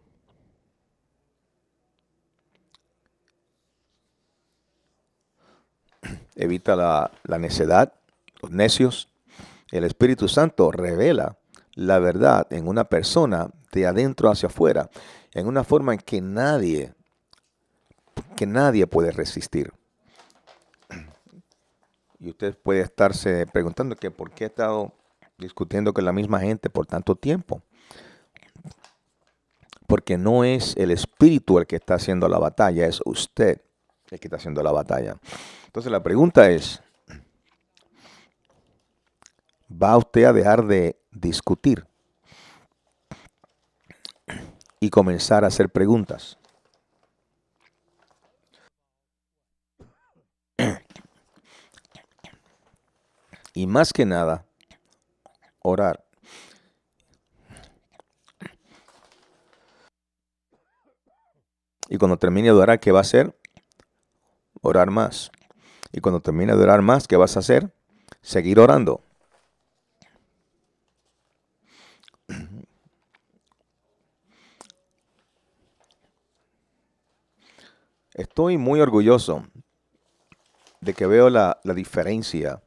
Evita 6.36 6.76
la, 6.76 7.10
la 7.24 7.38
necedad, 7.38 7.94
los 8.42 8.50
necios. 8.50 9.08
El 9.70 9.84
Espíritu 9.84 10.28
Santo 10.28 10.70
revela 10.70 11.38
la 11.72 11.98
verdad 11.98 12.46
en 12.50 12.68
una 12.68 12.84
persona 12.84 13.48
de 13.72 13.86
adentro 13.86 14.30
hacia 14.30 14.48
afuera, 14.48 14.90
en 15.32 15.46
una 15.46 15.64
forma 15.64 15.94
en 15.94 16.00
que 16.00 16.20
nadie 16.20 16.92
que 18.34 18.46
nadie 18.46 18.86
puede 18.86 19.10
resistir. 19.10 19.72
Y 22.20 22.30
usted 22.30 22.56
puede 22.56 22.80
estarse 22.80 23.46
preguntando 23.46 23.96
que 23.96 24.10
por 24.10 24.30
qué 24.30 24.44
ha 24.44 24.46
estado 24.48 24.92
discutiendo 25.38 25.92
con 25.92 26.04
la 26.04 26.12
misma 26.12 26.40
gente 26.40 26.70
por 26.70 26.86
tanto 26.86 27.16
tiempo. 27.16 27.62
Porque 29.86 30.16
no 30.16 30.44
es 30.44 30.76
el 30.76 30.90
espíritu 30.90 31.58
el 31.58 31.66
que 31.66 31.76
está 31.76 31.94
haciendo 31.94 32.28
la 32.28 32.38
batalla, 32.38 32.86
es 32.86 33.00
usted 33.04 33.60
el 34.10 34.20
que 34.20 34.28
está 34.28 34.36
haciendo 34.36 34.62
la 34.62 34.72
batalla. 34.72 35.16
Entonces 35.66 35.92
la 35.92 36.02
pregunta 36.02 36.50
es, 36.50 36.82
¿va 39.70 39.96
usted 39.96 40.24
a 40.24 40.32
dejar 40.32 40.64
de 40.64 40.96
discutir 41.10 41.86
y 44.80 44.88
comenzar 44.88 45.44
a 45.44 45.48
hacer 45.48 45.68
preguntas? 45.68 46.38
Y 53.56 53.68
más 53.68 53.92
que 53.92 54.04
nada, 54.04 54.44
orar. 55.60 56.04
Y 61.88 61.96
cuando 61.98 62.16
termine 62.16 62.48
de 62.48 62.54
orar, 62.54 62.80
¿qué 62.80 62.90
va 62.90 62.98
a 62.98 63.02
hacer? 63.02 63.38
Orar 64.60 64.90
más. 64.90 65.30
Y 65.92 66.00
cuando 66.00 66.20
termine 66.20 66.56
de 66.56 66.62
orar 66.64 66.82
más, 66.82 67.06
¿qué 67.06 67.16
vas 67.16 67.36
a 67.36 67.38
hacer? 67.38 67.72
Seguir 68.22 68.58
orando. 68.58 69.00
Estoy 78.14 78.58
muy 78.58 78.80
orgulloso 78.80 79.46
de 80.80 80.92
que 80.92 81.06
veo 81.06 81.30
la, 81.30 81.60
la 81.62 81.74
diferencia 81.74 82.63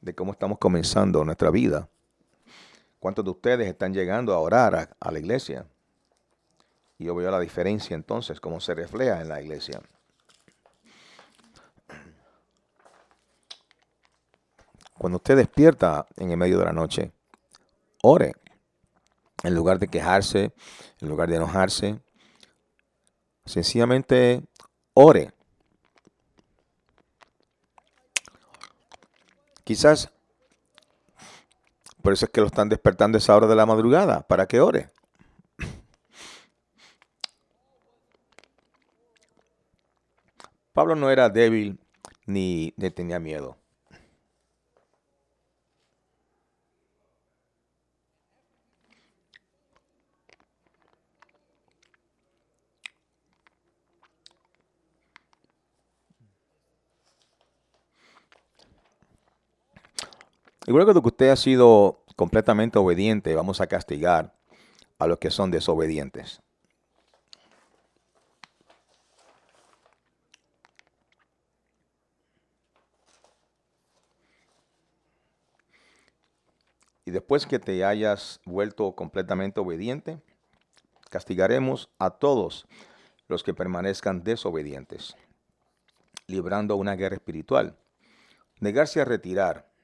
de 0.00 0.14
cómo 0.14 0.32
estamos 0.32 0.58
comenzando 0.58 1.24
nuestra 1.24 1.50
vida. 1.50 1.88
¿Cuántos 3.00 3.24
de 3.24 3.30
ustedes 3.30 3.68
están 3.68 3.94
llegando 3.94 4.34
a 4.34 4.38
orar 4.38 4.96
a, 4.98 5.12
la 5.12 5.18
iglesia? 5.18 5.66
Y 6.98 7.04
yo 7.04 7.14
veo 7.14 7.30
la 7.30 7.38
diferencia 7.38 7.94
entonces, 7.94 8.40
cómo 8.40 8.60
se 8.60 8.74
refleja 8.74 9.20
en 9.20 9.28
la 9.28 9.40
iglesia. 9.40 9.80
Cuando 14.98 15.16
usted 15.16 15.36
despierta 15.36 16.06
en 16.16 16.32
el 16.32 16.36
medio 16.36 16.58
de 16.58 16.64
la 16.64 16.72
noche, 16.72 17.12
ore. 18.02 18.32
En 19.44 19.54
lugar 19.54 19.78
de 19.78 19.86
quejarse, 19.86 20.52
en 21.00 21.08
lugar 21.08 21.28
de 21.28 21.36
enojarse, 21.36 22.00
sencillamente 23.44 24.42
ore. 24.94 25.32
Quizás 29.68 30.10
por 32.00 32.14
eso 32.14 32.24
es 32.24 32.30
que 32.30 32.40
lo 32.40 32.46
están 32.46 32.70
despertando 32.70 33.16
a 33.16 33.18
esa 33.18 33.36
hora 33.36 33.46
de 33.46 33.54
la 33.54 33.66
madrugada, 33.66 34.22
para 34.22 34.46
que 34.46 34.60
ore. 34.60 34.88
Pablo 40.72 40.94
no 40.94 41.10
era 41.10 41.28
débil 41.28 41.78
ni, 42.24 42.72
tenía 42.94 43.20
miedo. 43.20 43.58
Igual 60.68 60.84
que 60.84 61.08
usted 61.08 61.30
ha 61.30 61.36
sido 61.36 62.04
completamente 62.14 62.78
obediente, 62.78 63.34
vamos 63.34 63.62
a 63.62 63.66
castigar 63.66 64.34
a 64.98 65.06
los 65.06 65.16
que 65.16 65.30
son 65.30 65.50
desobedientes. 65.50 66.42
Y 77.06 77.12
después 77.12 77.46
que 77.46 77.58
te 77.58 77.82
hayas 77.82 78.42
vuelto 78.44 78.94
completamente 78.94 79.60
obediente, 79.60 80.20
castigaremos 81.08 81.88
a 81.98 82.10
todos 82.10 82.66
los 83.26 83.42
que 83.42 83.54
permanezcan 83.54 84.22
desobedientes, 84.22 85.16
librando 86.26 86.76
una 86.76 86.94
guerra 86.94 87.16
espiritual. 87.16 87.74
Negarse 88.60 89.00
a 89.00 89.06
retirar. 89.06 89.77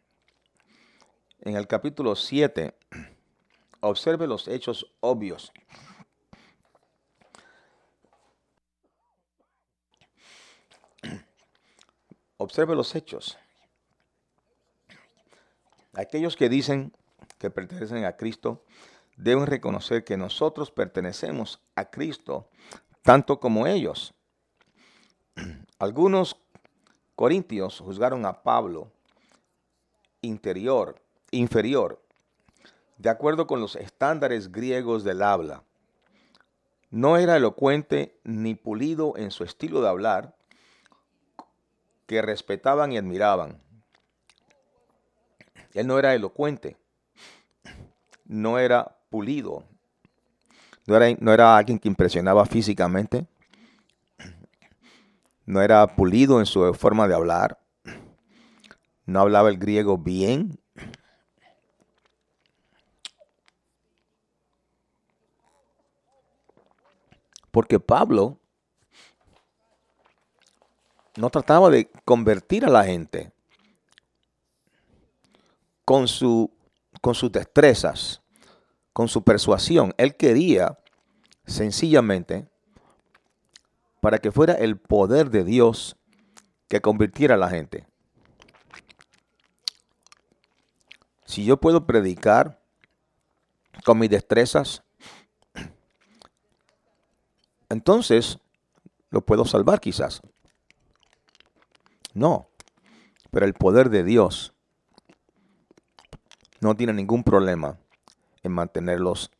En 1.45 1.57
el 1.57 1.67
capítulo 1.67 2.17
7, 2.17 2.75
observe 3.81 4.27
los 4.27 4.49
hechos 4.49 4.91
obvios. 5.01 5.53
Observe 12.39 12.75
los 12.75 12.95
hechos. 12.95 13.37
Aquellos 15.93 16.35
que 16.35 16.49
dicen 16.49 16.95
que 17.37 17.51
pertenecen 17.51 18.07
a 18.07 18.17
Cristo 18.17 18.65
deben 19.19 19.45
reconocer 19.45 20.03
que 20.03 20.17
nosotros 20.17 20.71
pertenecemos 20.71 21.61
a 21.75 21.91
Cristo 21.91 22.49
tanto 23.03 23.39
como 23.39 23.67
ellos. 23.67 24.15
Algunos 25.79 26.39
corintios 27.15 27.81
juzgaron 27.81 28.25
a 28.25 28.43
Pablo 28.43 28.91
interior, 30.23 31.04
inferior, 31.35 32.03
de 32.99 33.11
acuerdo 33.11 33.47
con 33.47 33.61
los 33.61 33.77
estándares 33.77 34.51
griegos 34.51 35.05
del 35.05 35.23
habla. 35.23 35.63
No 36.91 37.17
era 37.17 37.37
elocuente 37.37 38.19
ni 38.25 38.55
pulido 38.55 39.17
en 39.17 39.31
su 39.31 39.45
estilo 39.45 39.83
de 39.83 39.89
hablar, 39.89 40.37
que 42.07 42.23
respetaban 42.23 42.93
y 42.93 42.99
admiraban. 42.99 43.61
Él 45.73 45.87
no 45.87 45.99
era 45.99 46.15
elocuente, 46.15 46.77
no 48.25 48.59
era 48.59 48.97
pulido, 49.11 49.65
no 50.87 50.97
era, 50.97 51.17
no 51.21 51.33
era 51.33 51.57
alguien 51.57 51.79
que 51.79 51.89
impresionaba 51.89 52.47
físicamente, 52.47 53.27
no 55.47 55.61
era 55.63 55.87
pulido 55.97 56.39
en 56.39 56.47
su 56.47 56.73
forma 56.75 57.09
de 57.09 57.15
hablar, 57.15 57.59
no 59.07 59.21
hablaba 59.21 59.51
el 59.51 59.59
griego 59.59 59.99
bien. 59.99 60.59
Porque 67.55 67.79
Pablo 67.79 68.41
no 71.17 71.31
trataba 71.31 71.71
de 71.71 71.89
convertir 72.05 72.65
a 72.65 72.69
la 72.69 72.83
gente 72.83 73.31
con, 75.85 76.09
su, 76.09 76.51
con 77.01 77.15
sus 77.15 77.31
destrezas, 77.31 78.21
con 78.93 79.07
su 79.07 79.23
persuasión. 79.23 79.95
Él 79.99 80.17
quería 80.17 80.81
sencillamente 81.47 82.49
para 84.01 84.19
que 84.19 84.33
fuera 84.33 84.55
el 84.55 84.77
poder 84.77 85.31
de 85.31 85.45
Dios 85.45 85.97
que 86.67 86.81
convirtiera 86.81 87.37
a 87.37 87.39
la 87.39 87.51
gente. 87.51 87.87
Si 91.25 91.45
yo 91.45 91.61
puedo 91.61 91.87
predicar 91.87 92.61
con 93.85 94.01
mis 94.01 94.11
destrezas, 94.11 94.83
entonces 97.69 98.39
lo 99.11 99.21
puedo 99.21 99.45
salvar 99.45 99.81
quizás. 99.81 100.23
No, 102.15 102.49
pero 103.31 103.47
el 103.47 103.55
poder 103.55 103.91
de 103.91 104.05
Dios 104.05 104.55
no 106.61 106.77
tiene 106.77 106.93
ningún 106.93 107.25
problema 107.25 107.79
en 108.43 108.53
mantenerlos 108.53 109.31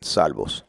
salvos. 0.00 0.66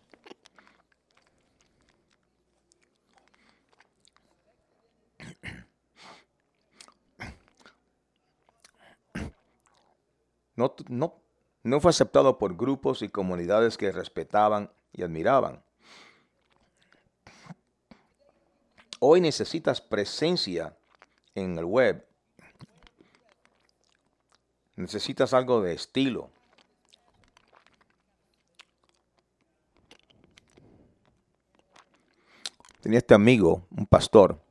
No, 10.56 10.76
no, 10.88 11.16
no, 11.64 11.80
fue 11.80 11.90
aceptado 11.90 12.38
por 12.38 12.56
grupos 12.56 13.02
y 13.02 13.10
comunidades 13.10 13.76
que 13.78 13.92
respetaban 13.92 14.72
y 14.92 15.02
admiraban. 15.02 15.64
Hoy 19.06 19.20
necesitas 19.20 19.82
presencia 19.82 20.78
en 21.36 21.58
el 21.58 21.66
web. 21.66 22.08
Necesitas 24.78 25.34
algo 25.34 25.62
de 25.62 25.74
estilo. 25.74 26.30
Tenía 32.80 33.00
este 33.00 33.14
amigo, 33.14 33.68
un 33.76 33.86
pastor, 33.88 34.42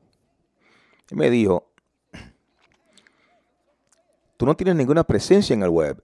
y 1.09 1.15
me 1.15 1.31
dijo, 1.31 1.71
tú 4.37 4.45
no 4.45 4.55
tienes 4.55 4.75
ninguna 4.75 5.03
presencia 5.03 5.55
en 5.55 5.63
el 5.63 5.69
web. 5.69 6.03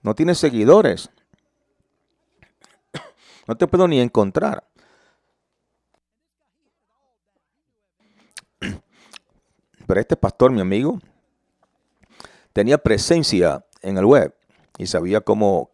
No 0.00 0.14
tienes 0.14 0.38
seguidores. 0.38 1.10
No 3.48 3.56
te 3.56 3.66
puedo 3.66 3.88
ni 3.88 3.98
encontrar. 3.98 4.68
Pero 9.86 10.00
este 10.00 10.16
pastor, 10.16 10.52
mi 10.52 10.60
amigo, 10.60 11.00
tenía 12.52 12.76
presencia 12.76 13.64
en 13.80 13.96
el 13.96 14.04
web 14.04 14.34
y 14.76 14.86
sabía 14.86 15.22
cómo, 15.22 15.70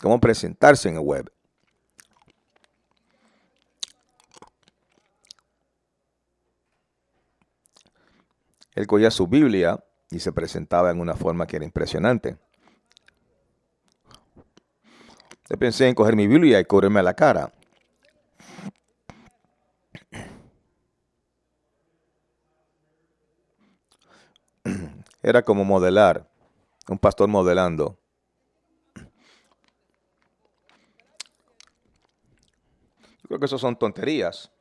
cómo 0.00 0.18
presentarse 0.18 0.88
en 0.88 0.94
el 0.94 1.02
web. 1.02 1.30
Él 8.74 8.86
cogía 8.86 9.10
su 9.10 9.26
Biblia 9.26 9.84
y 10.10 10.20
se 10.20 10.32
presentaba 10.32 10.90
en 10.90 11.00
una 11.00 11.14
forma 11.14 11.46
que 11.46 11.56
era 11.56 11.66
impresionante. 11.66 12.38
Yo 15.50 15.58
pensé 15.58 15.88
en 15.88 15.96
coger 15.96 16.14
mi 16.14 16.28
Biblia 16.28 16.60
y 16.60 16.64
cubrirme 16.64 17.02
la 17.02 17.14
cara. 17.14 17.52
Era 25.22 25.42
como 25.42 25.64
modelar, 25.64 26.30
un 26.88 26.98
pastor 26.98 27.28
modelando. 27.28 27.98
Yo 33.22 33.26
creo 33.26 33.40
que 33.40 33.46
eso 33.46 33.58
son 33.58 33.76
tonterías. 33.76 34.52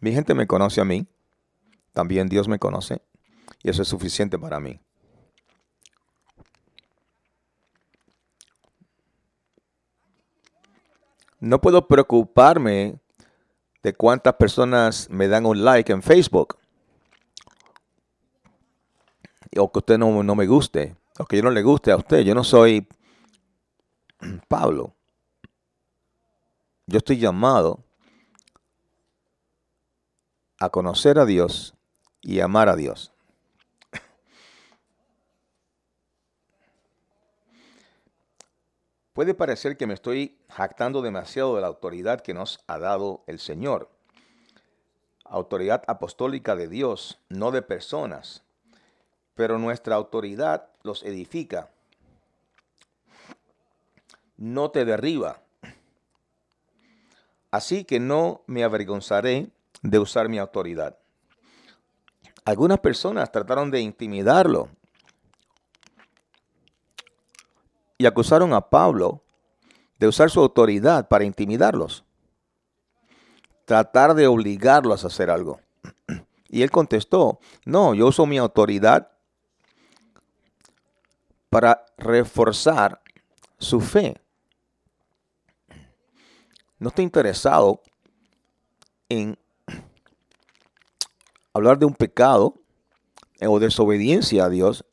Mi 0.00 0.12
gente 0.12 0.32
me 0.34 0.46
conoce 0.46 0.80
a 0.80 0.84
mí, 0.84 1.08
también 1.92 2.28
Dios 2.28 2.46
me 2.46 2.60
conoce, 2.60 3.02
y 3.64 3.70
eso 3.70 3.82
es 3.82 3.88
suficiente 3.88 4.38
para 4.38 4.60
mí. 4.60 4.80
No 11.44 11.60
puedo 11.60 11.86
preocuparme 11.86 12.98
de 13.82 13.92
cuántas 13.92 14.32
personas 14.36 15.10
me 15.10 15.28
dan 15.28 15.44
un 15.44 15.62
like 15.62 15.92
en 15.92 16.02
Facebook 16.02 16.56
o 19.58 19.70
que 19.70 19.78
usted 19.78 19.98
no, 19.98 20.22
no 20.22 20.34
me 20.34 20.46
guste, 20.46 20.96
o 21.18 21.26
que 21.26 21.36
yo 21.36 21.42
no 21.42 21.50
le 21.50 21.62
guste 21.62 21.92
a 21.92 21.96
usted. 21.96 22.20
Yo 22.20 22.34
no 22.34 22.44
soy 22.44 22.88
Pablo. 24.48 24.94
Yo 26.86 26.98
estoy 26.98 27.18
llamado 27.18 27.84
a 30.58 30.70
conocer 30.70 31.18
a 31.18 31.26
Dios 31.26 31.74
y 32.22 32.40
amar 32.40 32.70
a 32.70 32.76
Dios. 32.76 33.13
Puede 39.14 39.32
parecer 39.32 39.78
que 39.78 39.86
me 39.86 39.94
estoy 39.94 40.36
jactando 40.50 41.00
demasiado 41.00 41.54
de 41.54 41.62
la 41.62 41.68
autoridad 41.68 42.20
que 42.20 42.34
nos 42.34 42.60
ha 42.66 42.78
dado 42.78 43.24
el 43.26 43.38
Señor. 43.38 43.88
Autoridad 45.24 45.82
apostólica 45.86 46.54
de 46.54 46.68
Dios, 46.68 47.18
no 47.30 47.50
de 47.50 47.62
personas 47.62 48.44
pero 49.34 49.58
nuestra 49.58 49.96
autoridad 49.96 50.68
los 50.82 51.02
edifica, 51.02 51.70
no 54.36 54.70
te 54.70 54.84
derriba. 54.84 55.40
Así 57.50 57.84
que 57.84 58.00
no 58.00 58.42
me 58.46 58.64
avergonzaré 58.64 59.48
de 59.82 59.98
usar 59.98 60.28
mi 60.28 60.38
autoridad. 60.38 60.98
Algunas 62.44 62.80
personas 62.80 63.30
trataron 63.30 63.70
de 63.70 63.80
intimidarlo 63.80 64.68
y 67.98 68.06
acusaron 68.06 68.52
a 68.52 68.68
Pablo 68.68 69.22
de 69.98 70.08
usar 70.08 70.30
su 70.30 70.40
autoridad 70.40 71.08
para 71.08 71.24
intimidarlos. 71.24 72.04
Tratar 73.64 74.14
de 74.14 74.26
obligarlos 74.26 75.04
a 75.04 75.06
hacer 75.06 75.30
algo. 75.30 75.60
Y 76.48 76.62
él 76.62 76.70
contestó, 76.70 77.40
no, 77.64 77.94
yo 77.94 78.06
uso 78.06 78.26
mi 78.26 78.38
autoridad 78.38 79.10
para 81.48 81.84
reforzar 81.96 83.00
su 83.58 83.80
fe. 83.80 84.20
No 86.78 86.88
estoy 86.88 87.04
interesado 87.04 87.80
en 89.08 89.38
hablar 91.52 91.78
de 91.78 91.86
un 91.86 91.94
pecado 91.94 92.54
o 93.40 93.58
desobediencia 93.58 94.44
a 94.44 94.48
Dios. 94.48 94.84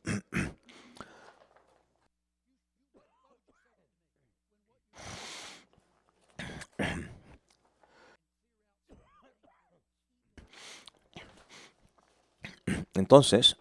Entonces, 12.94 13.56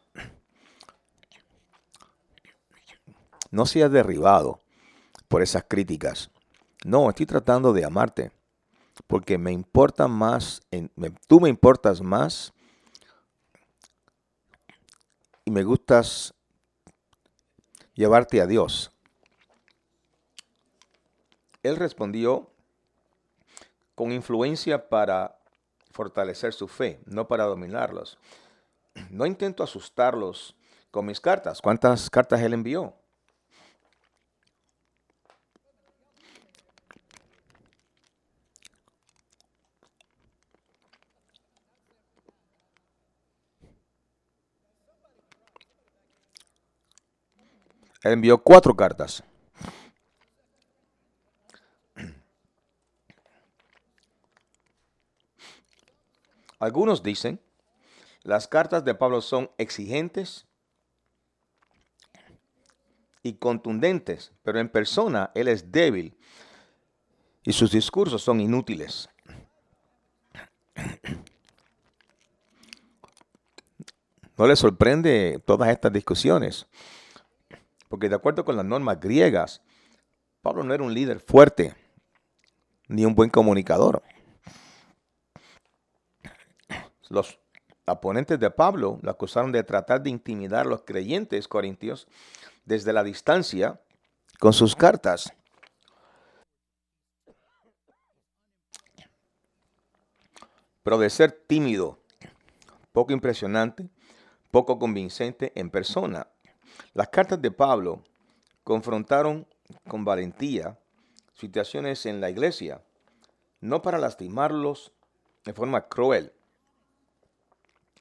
no 3.50 3.66
seas 3.66 3.92
derribado 3.92 4.60
por 5.28 5.42
esas 5.42 5.66
críticas. 5.68 6.30
No, 6.84 7.10
estoy 7.10 7.26
tratando 7.26 7.74
de 7.74 7.86
amarte 7.86 8.32
porque 9.08 9.38
me 9.38 9.52
importa 9.52 10.08
más, 10.08 10.62
tú 11.28 11.40
me 11.40 11.50
importas 11.50 12.02
más 12.02 12.54
y 15.46 15.52
me 15.52 15.64
gustas 15.64 16.34
llevarte 17.94 18.42
a 18.42 18.48
Dios. 18.48 18.92
Él 21.64 21.76
respondió 21.76 22.50
con 23.96 24.12
influencia 24.12 24.90
para 24.90 25.38
fortalecer 25.92 26.54
su 26.54 26.68
fe, 26.68 27.00
no 27.06 27.28
para 27.28 27.44
dominarlos. 27.46 28.18
No 29.10 29.26
intento 29.26 29.64
asustarlos 29.64 30.56
con 30.90 31.06
mis 31.06 31.20
cartas. 31.20 31.62
¿Cuántas 31.62 32.10
cartas 32.10 32.42
él 32.42 32.54
envió? 32.54 32.94
Él 48.04 48.14
envió 48.14 48.38
cuatro 48.40 48.76
cartas. 48.76 49.24
Algunos 56.58 57.02
dicen, 57.02 57.40
las 58.24 58.48
cartas 58.48 58.86
de 58.86 58.96
Pablo 58.96 59.22
son 59.22 59.52
exigentes 59.58 60.48
y 63.24 63.34
contundentes, 63.34 64.34
pero 64.44 64.60
en 64.60 64.70
persona 64.70 65.32
él 65.36 65.48
es 65.48 65.72
débil 65.72 66.18
y 67.44 67.54
sus 67.54 67.72
discursos 67.72 68.22
son 68.22 68.40
inútiles. 68.40 69.10
¿No 74.38 74.48
le 74.48 74.56
sorprende 74.56 75.42
todas 75.46 75.70
estas 75.70 75.94
discusiones? 75.94 76.68
Porque 77.90 78.10
de 78.10 78.16
acuerdo 78.16 78.44
con 78.46 78.56
las 78.56 78.66
normas 78.66 79.00
griegas, 79.00 79.62
Pablo 80.42 80.64
no 80.64 80.74
era 80.74 80.84
un 80.84 80.94
líder 80.94 81.20
fuerte 81.20 81.76
ni 82.88 83.06
un 83.06 83.14
buen 83.14 83.30
comunicador. 83.30 84.02
Los 87.10 87.41
oponentes 87.92 88.40
de 88.40 88.52
Pablo 88.52 89.00
lo 89.02 89.12
acusaron 89.12 89.52
de 89.52 89.64
tratar 89.64 90.02
de 90.02 90.10
intimidar 90.10 90.66
a 90.66 90.70
los 90.70 90.84
creyentes 90.84 91.48
corintios 91.48 92.08
desde 92.66 92.94
la 92.94 93.04
distancia 93.04 93.82
con 94.40 94.54
sus 94.54 94.76
cartas. 94.76 95.34
Pero 100.84 100.98
de 100.98 101.10
ser 101.10 101.32
tímido, 101.32 102.00
poco 102.92 103.14
impresionante, 103.14 103.90
poco 104.50 104.80
convincente 104.80 105.52
en 105.56 105.70
persona, 105.70 106.28
las 106.94 107.10
cartas 107.10 107.42
de 107.42 107.52
Pablo 107.52 108.04
confrontaron 108.64 109.48
con 109.88 110.04
valentía 110.04 110.80
situaciones 111.34 112.06
en 112.06 112.20
la 112.20 112.30
iglesia, 112.30 112.84
no 113.60 113.82
para 113.82 114.00
lastimarlos 114.00 114.92
de 115.46 115.54
forma 115.54 115.88
cruel 115.88 116.34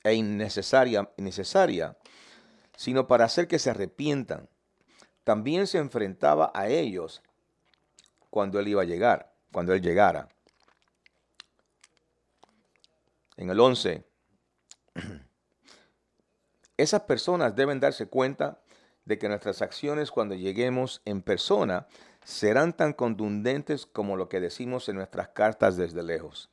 e 0.04 0.14
innecesaria, 0.14 1.10
innecesaria, 1.16 1.96
sino 2.76 3.06
para 3.06 3.24
hacer 3.24 3.48
que 3.48 3.58
se 3.58 3.70
arrepientan. 3.70 4.48
También 5.24 5.66
se 5.66 5.78
enfrentaba 5.78 6.50
a 6.54 6.68
ellos 6.68 7.22
cuando 8.30 8.58
él 8.58 8.68
iba 8.68 8.82
a 8.82 8.86
llegar, 8.86 9.32
cuando 9.52 9.74
él 9.74 9.82
llegara. 9.82 10.28
En 13.36 13.50
el 13.50 13.58
11, 13.58 14.04
esas 16.76 17.02
personas 17.02 17.56
deben 17.56 17.80
darse 17.80 18.06
cuenta 18.06 18.60
de 19.04 19.18
que 19.18 19.28
nuestras 19.28 19.62
acciones 19.62 20.10
cuando 20.10 20.34
lleguemos 20.34 21.02
en 21.04 21.22
persona 21.22 21.86
serán 22.24 22.74
tan 22.74 22.92
contundentes 22.92 23.86
como 23.86 24.16
lo 24.16 24.28
que 24.28 24.40
decimos 24.40 24.88
en 24.88 24.96
nuestras 24.96 25.28
cartas 25.30 25.76
desde 25.76 26.02
lejos. 26.02 26.50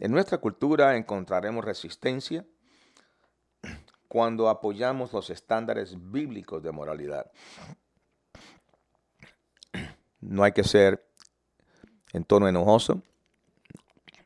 En 0.00 0.10
nuestra 0.10 0.38
cultura 0.38 0.96
encontraremos 0.96 1.64
resistencia 1.64 2.44
cuando 4.08 4.48
apoyamos 4.48 5.12
los 5.12 5.30
estándares 5.30 5.94
bíblicos 6.10 6.62
de 6.62 6.72
moralidad. 6.72 7.30
No 10.20 10.44
hay 10.44 10.52
que 10.52 10.64
ser 10.64 11.06
en 12.12 12.24
tono 12.24 12.48
enojoso. 12.48 13.02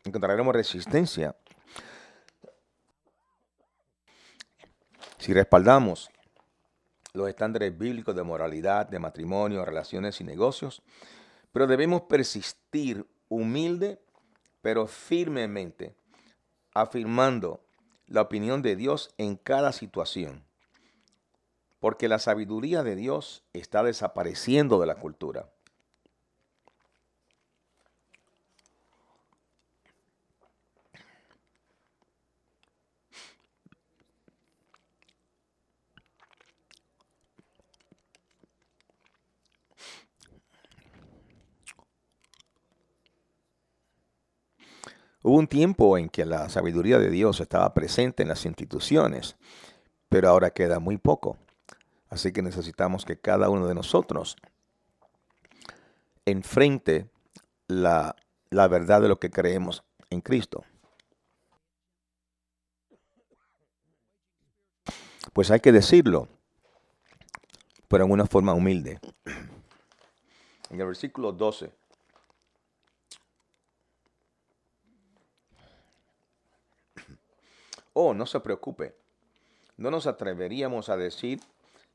Encontraremos 0.05 0.55
resistencia 0.55 1.37
si 5.18 5.33
respaldamos 5.33 6.11
los 7.12 7.29
estándares 7.29 7.76
bíblicos 7.76 8.14
de 8.14 8.22
moralidad, 8.22 8.87
de 8.87 8.98
matrimonio, 8.98 9.64
relaciones 9.64 10.20
y 10.20 10.24
negocios, 10.24 10.83
pero 11.50 11.66
debemos 11.66 12.02
persistir 12.02 13.07
humilde, 13.29 14.00
pero 14.66 14.88
firmemente, 14.88 15.94
afirmando 16.74 17.61
la 18.09 18.22
opinión 18.22 18.62
de 18.62 18.74
Dios 18.74 19.14
en 19.16 19.37
cada 19.37 19.70
situación, 19.70 20.44
porque 21.79 22.09
la 22.09 22.18
sabiduría 22.18 22.83
de 22.83 22.96
Dios 22.96 23.44
está 23.52 23.85
desapareciendo 23.85 24.81
de 24.81 24.87
la 24.88 24.96
cultura. 24.96 25.52
Hubo 45.26 45.38
un 45.38 45.48
tiempo 45.48 45.98
en 45.98 46.08
que 46.08 46.24
la 46.24 46.48
sabiduría 46.48 47.00
de 47.00 47.10
Dios 47.10 47.40
estaba 47.40 47.74
presente 47.74 48.22
en 48.22 48.28
las 48.28 48.46
instituciones, 48.46 49.34
pero 50.08 50.28
ahora 50.28 50.50
queda 50.50 50.78
muy 50.78 50.98
poco. 50.98 51.36
Así 52.08 52.32
que 52.32 52.42
necesitamos 52.42 53.04
que 53.04 53.18
cada 53.18 53.50
uno 53.50 53.66
de 53.66 53.74
nosotros 53.74 54.36
enfrente 56.26 57.10
la, 57.66 58.14
verdad 58.52 59.00
de 59.02 59.08
lo 59.08 59.18
que 59.18 59.30
creemos 59.30 59.82
en 60.10 60.20
Cristo. 60.20 60.62
Pues 65.32 65.50
hay 65.50 65.58
que 65.58 65.72
decirlo, 65.72 66.28
pero 67.88 68.04
en 68.04 68.12
una 68.12 68.26
forma 68.26 68.54
humilde. 68.54 69.00
En 70.70 70.80
el 70.80 70.86
versículo 70.86 71.32
12 71.32 71.72
Oh, 77.98 78.12
no 78.12 78.26
se 78.26 78.40
preocupe. 78.40 78.94
No 79.78 79.90
nos 79.90 80.06
atreveríamos 80.06 80.90
a 80.90 80.98
decir 80.98 81.40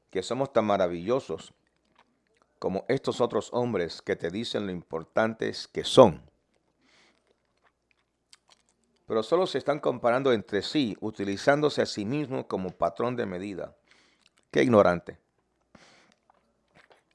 que 0.10 0.24
somos 0.24 0.52
tan 0.52 0.66
maravillosos 0.66 1.54
como 2.58 2.86
estos 2.88 3.22
otros 3.22 3.50
hombres 3.54 4.02
que 4.02 4.16
te 4.16 4.32
dicen 4.32 4.66
lo 4.66 4.72
importantes 4.72 5.68
que 5.68 5.84
son. 5.84 6.24
Pero 9.06 9.22
solo 9.22 9.46
se 9.46 9.60
están 9.60 9.80
comparando 9.80 10.34
entre 10.34 10.64
sí, 10.64 10.98
utilizándose 11.02 11.84
a 11.84 11.86
sí 11.86 12.04
mismos 12.04 12.46
como 12.48 12.72
patrón 12.72 13.16
de 13.16 13.28
medida. 13.28 13.76
Qué 14.50 14.64
ignorante. 14.64 15.20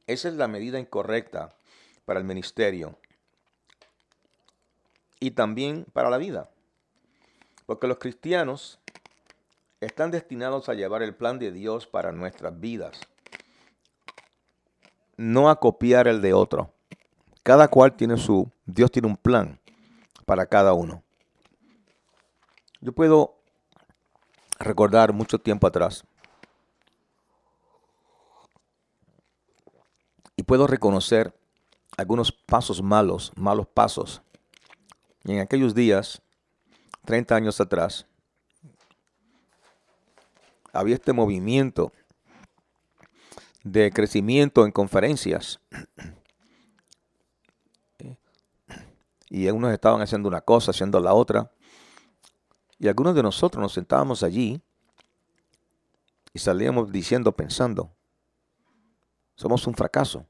Esa 0.07 0.29
es 0.29 0.35
la 0.35 0.47
medida 0.47 0.79
incorrecta 0.79 1.57
para 2.05 2.21
el 2.21 2.25
ministerio 2.25 2.97
y 5.19 5.33
también 5.33 5.87
para 5.93 6.09
la 6.09 6.19
vida. 6.19 6.51
Porque 7.67 7.87
los 7.87 7.99
cristianos 7.99 8.79
están 9.81 10.11
destinados 10.11 10.69
a 10.69 10.75
llevar 10.75 11.03
el 11.03 11.15
plan 11.15 11.39
de 11.39 11.53
Dios 11.53 11.87
para 11.87 12.13
nuestras 12.13 12.59
vidas, 12.59 13.01
no 15.17 15.51
a 15.51 15.61
copiar 15.61 16.09
el 16.09 16.23
de 16.23 16.33
otro. 16.33 16.73
Cada 17.43 17.69
cual 17.69 17.95
tiene 17.95 18.17
su, 18.17 18.51
Dios 18.65 18.91
tiene 18.91 19.09
un 19.09 19.17
plan 19.17 19.61
para 20.25 20.47
cada 20.47 20.73
uno. 20.73 21.03
Yo 22.81 22.93
puedo 22.93 23.37
recordar 24.59 25.13
mucho 25.13 25.39
tiempo 25.39 25.67
atrás 25.67 26.05
y 30.37 30.43
puedo 30.43 30.67
reconocer 30.67 31.35
algunos 31.97 32.31
pasos 32.33 32.83
malos, 32.83 33.33
malos 33.37 33.67
pasos. 33.67 34.23
Y 35.25 35.33
en 35.33 35.41
aquellos 35.41 35.75
días, 35.75 36.23
30 37.05 37.35
años 37.35 37.61
atrás, 37.61 38.07
había 40.73 40.95
este 40.95 41.13
movimiento 41.13 41.93
de 43.63 43.91
crecimiento 43.91 44.65
en 44.65 44.73
conferencias. 44.73 45.61
Y 49.29 49.49
algunos 49.49 49.73
estaban 49.73 50.01
haciendo 50.01 50.29
una 50.29 50.41
cosa, 50.41 50.71
haciendo 50.71 51.01
la 51.01 51.13
otra. 51.13 51.51
Y 52.79 52.89
algunos 52.89 53.15
de 53.15 53.23
nosotros 53.23 53.61
nos 53.61 53.73
sentábamos 53.73 54.23
allí 54.23 54.63
y 56.33 56.39
salíamos 56.39 56.93
diciendo, 56.93 57.33
pensando, 57.33 57.91
somos 59.35 59.67
un 59.67 59.75
fracaso. 59.75 60.27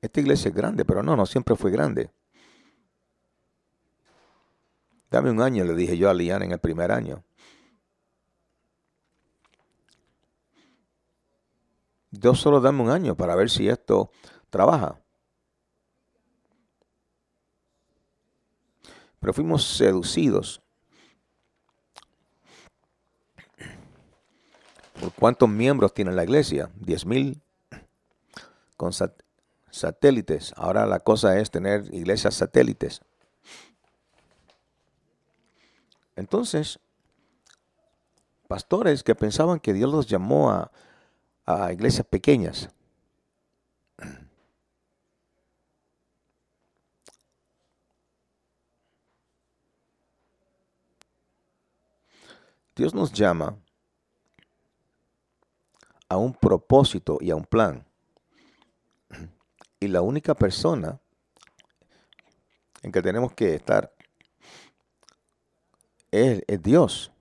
Esta 0.00 0.20
iglesia 0.20 0.48
es 0.48 0.54
grande, 0.54 0.84
pero 0.84 1.02
no, 1.02 1.16
no 1.16 1.26
siempre 1.26 1.56
fue 1.56 1.70
grande. 1.70 2.10
Dame 5.12 5.30
un 5.30 5.42
año, 5.42 5.62
le 5.64 5.74
dije 5.74 5.98
yo 5.98 6.08
a 6.08 6.14
Liana 6.14 6.46
en 6.46 6.52
el 6.52 6.58
primer 6.58 6.90
año. 6.90 7.22
Dios 12.10 12.40
solo 12.40 12.62
dame 12.62 12.82
un 12.82 12.88
año 12.88 13.14
para 13.14 13.36
ver 13.36 13.50
si 13.50 13.68
esto 13.68 14.10
trabaja. 14.48 14.98
Pero 19.20 19.34
fuimos 19.34 19.76
seducidos 19.76 20.62
por 24.98 25.12
cuántos 25.12 25.50
miembros 25.50 25.92
tiene 25.92 26.12
la 26.12 26.24
iglesia. 26.24 26.70
Diez 26.74 27.04
mil 27.04 27.42
con 28.78 28.92
satélites. 29.70 30.54
Ahora 30.56 30.86
la 30.86 31.00
cosa 31.00 31.38
es 31.38 31.50
tener 31.50 31.92
iglesias 31.92 32.32
satélites. 32.32 33.02
Entonces, 36.16 36.78
pastores 38.48 39.02
que 39.02 39.14
pensaban 39.14 39.60
que 39.60 39.72
Dios 39.72 39.90
los 39.90 40.06
llamó 40.06 40.50
a 41.46 41.72
iglesias 41.72 42.06
pequeñas. 42.06 42.68
Dios 52.74 52.94
nos 52.94 53.12
llama 53.12 53.58
a 56.08 56.16
un 56.16 56.32
propósito 56.32 57.18
y 57.20 57.30
a 57.30 57.36
un 57.36 57.44
plan. 57.44 57.86
Y 59.78 59.88
la 59.88 60.00
única 60.00 60.34
persona 60.34 60.98
en 62.82 62.90
que 62.90 63.02
tenemos 63.02 63.34
que 63.34 63.54
estar 63.54 63.94
es, 66.12 66.42
es 66.46 66.62
Dios. 66.62 67.12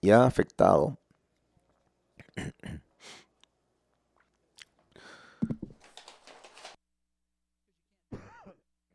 y 0.00 0.10
ha 0.10 0.24
afectado 0.24 0.98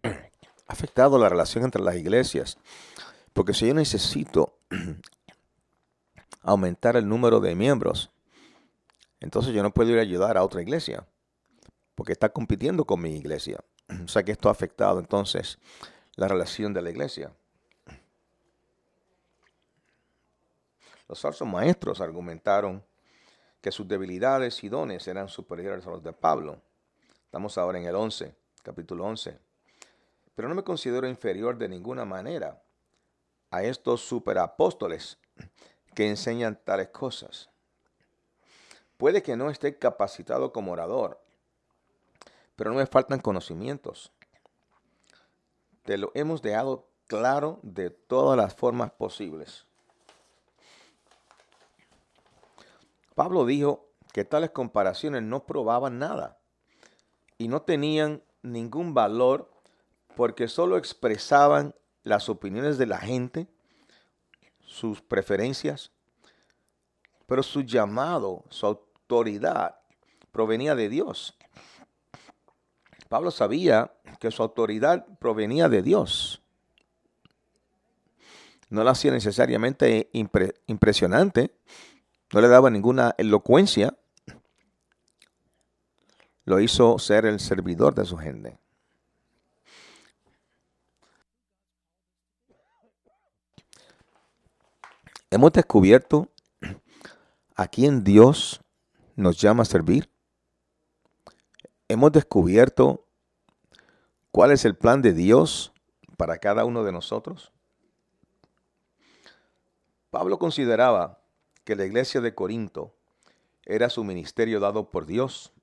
ha 0.03 0.73
afectado 0.73 1.17
la 1.19 1.29
relación 1.29 1.63
entre 1.63 1.81
las 1.81 1.95
iglesias. 1.95 2.57
Porque 3.33 3.53
si 3.53 3.67
yo 3.67 3.73
necesito 3.73 4.57
aumentar 6.41 6.95
el 6.95 7.07
número 7.07 7.39
de 7.39 7.55
miembros, 7.55 8.11
entonces 9.19 9.53
yo 9.53 9.61
no 9.61 9.73
puedo 9.73 9.91
ir 9.91 9.99
a 9.99 10.01
ayudar 10.01 10.37
a 10.37 10.43
otra 10.43 10.61
iglesia, 10.61 11.07
porque 11.93 12.13
está 12.13 12.29
compitiendo 12.29 12.85
con 12.85 13.01
mi 13.01 13.15
iglesia. 13.15 13.63
O 14.03 14.07
sea 14.07 14.23
que 14.23 14.31
esto 14.31 14.49
ha 14.49 14.51
afectado 14.51 14.99
entonces 14.99 15.57
la 16.15 16.27
relación 16.27 16.73
de 16.73 16.81
la 16.81 16.89
iglesia. 16.89 17.31
Los 21.07 21.21
falsos 21.21 21.47
maestros 21.47 22.01
argumentaron 22.01 22.83
que 23.61 23.71
sus 23.71 23.87
debilidades 23.87 24.63
y 24.63 24.69
dones 24.69 25.07
eran 25.07 25.29
superiores 25.29 25.85
a 25.85 25.91
los 25.91 26.03
de 26.03 26.13
Pablo. 26.13 26.61
Estamos 27.25 27.57
ahora 27.57 27.79
en 27.79 27.85
el 27.85 27.95
11, 27.95 28.35
capítulo 28.63 29.05
11. 29.05 29.37
Pero 30.35 30.49
no 30.49 30.55
me 30.55 30.63
considero 30.63 31.07
inferior 31.07 31.57
de 31.57 31.69
ninguna 31.69 32.05
manera 32.05 32.61
a 33.51 33.63
estos 33.63 34.01
superapóstoles 34.01 35.17
que 35.93 36.07
enseñan 36.07 36.59
tales 36.63 36.89
cosas. 36.89 37.49
Puede 38.97 39.21
que 39.21 39.35
no 39.35 39.49
esté 39.49 39.77
capacitado 39.77 40.51
como 40.51 40.71
orador, 40.71 41.24
pero 42.55 42.71
no 42.71 42.77
me 42.77 42.85
faltan 42.85 43.19
conocimientos. 43.19 44.11
Te 45.83 45.97
lo 45.97 46.11
hemos 46.15 46.41
dejado 46.41 46.87
claro 47.07 47.59
de 47.61 47.89
todas 47.89 48.37
las 48.37 48.55
formas 48.55 48.91
posibles. 48.91 49.65
Pablo 53.13 53.45
dijo 53.45 53.87
que 54.11 54.25
tales 54.25 54.51
comparaciones 54.51 55.23
no 55.23 55.45
probaban 55.45 55.99
nada 55.99 56.37
y 57.37 57.47
no 57.47 57.61
tenían 57.61 58.23
ningún 58.41 58.93
valor 58.93 59.51
porque 60.15 60.47
solo 60.47 60.77
expresaban 60.77 61.75
las 62.03 62.29
opiniones 62.29 62.77
de 62.77 62.85
la 62.85 62.97
gente, 62.97 63.47
sus 64.59 65.01
preferencias, 65.01 65.91
pero 67.25 67.43
su 67.43 67.61
llamado, 67.61 68.43
su 68.49 68.65
autoridad 68.65 69.79
provenía 70.31 70.75
de 70.75 70.89
Dios. 70.89 71.37
Pablo 73.15 73.31
sabía 73.31 73.93
que 74.19 74.29
su 74.29 74.43
autoridad 74.43 75.05
provenía 75.19 75.69
de 75.69 75.81
Dios. 75.81 76.41
No 78.67 78.83
la 78.83 78.91
hacía 78.91 79.09
necesariamente 79.09 80.09
impresionante, 80.11 81.55
no 82.33 82.41
le 82.41 82.49
daba 82.49 82.69
ninguna 82.69 83.15
elocuencia, 83.17 83.97
lo 86.43 86.59
hizo 86.59 86.99
ser 86.99 87.25
el 87.25 87.39
servidor 87.39 87.95
de 87.95 88.03
su 88.03 88.17
gente. 88.17 88.57
Hemos 95.29 95.53
descubierto 95.53 96.27
a 97.55 97.67
quién 97.69 98.03
Dios 98.03 98.59
nos 99.15 99.39
llama 99.39 99.63
a 99.63 99.65
servir. 99.65 100.09
Hemos 101.87 102.11
descubierto 102.11 103.04
cuál 104.35 104.51
es 104.51 104.65
el 104.65 104.75
plan 104.75 105.01
de 105.01 105.13
Dios 105.13 105.71
para 106.17 106.39
cada 106.39 106.65
uno 106.65 106.83
de 106.83 106.91
nosotros. 106.91 107.53
Pablo 110.09 110.39
consideraba 110.39 111.21
que 111.63 111.77
la 111.77 111.85
iglesia 111.85 112.19
de 112.19 112.35
Corinto 112.35 112.93
era 113.63 113.89
su 113.89 114.03
ministerio 114.03 114.59
dado 114.59 114.91
por 114.91 115.05
Dios. 115.05 115.53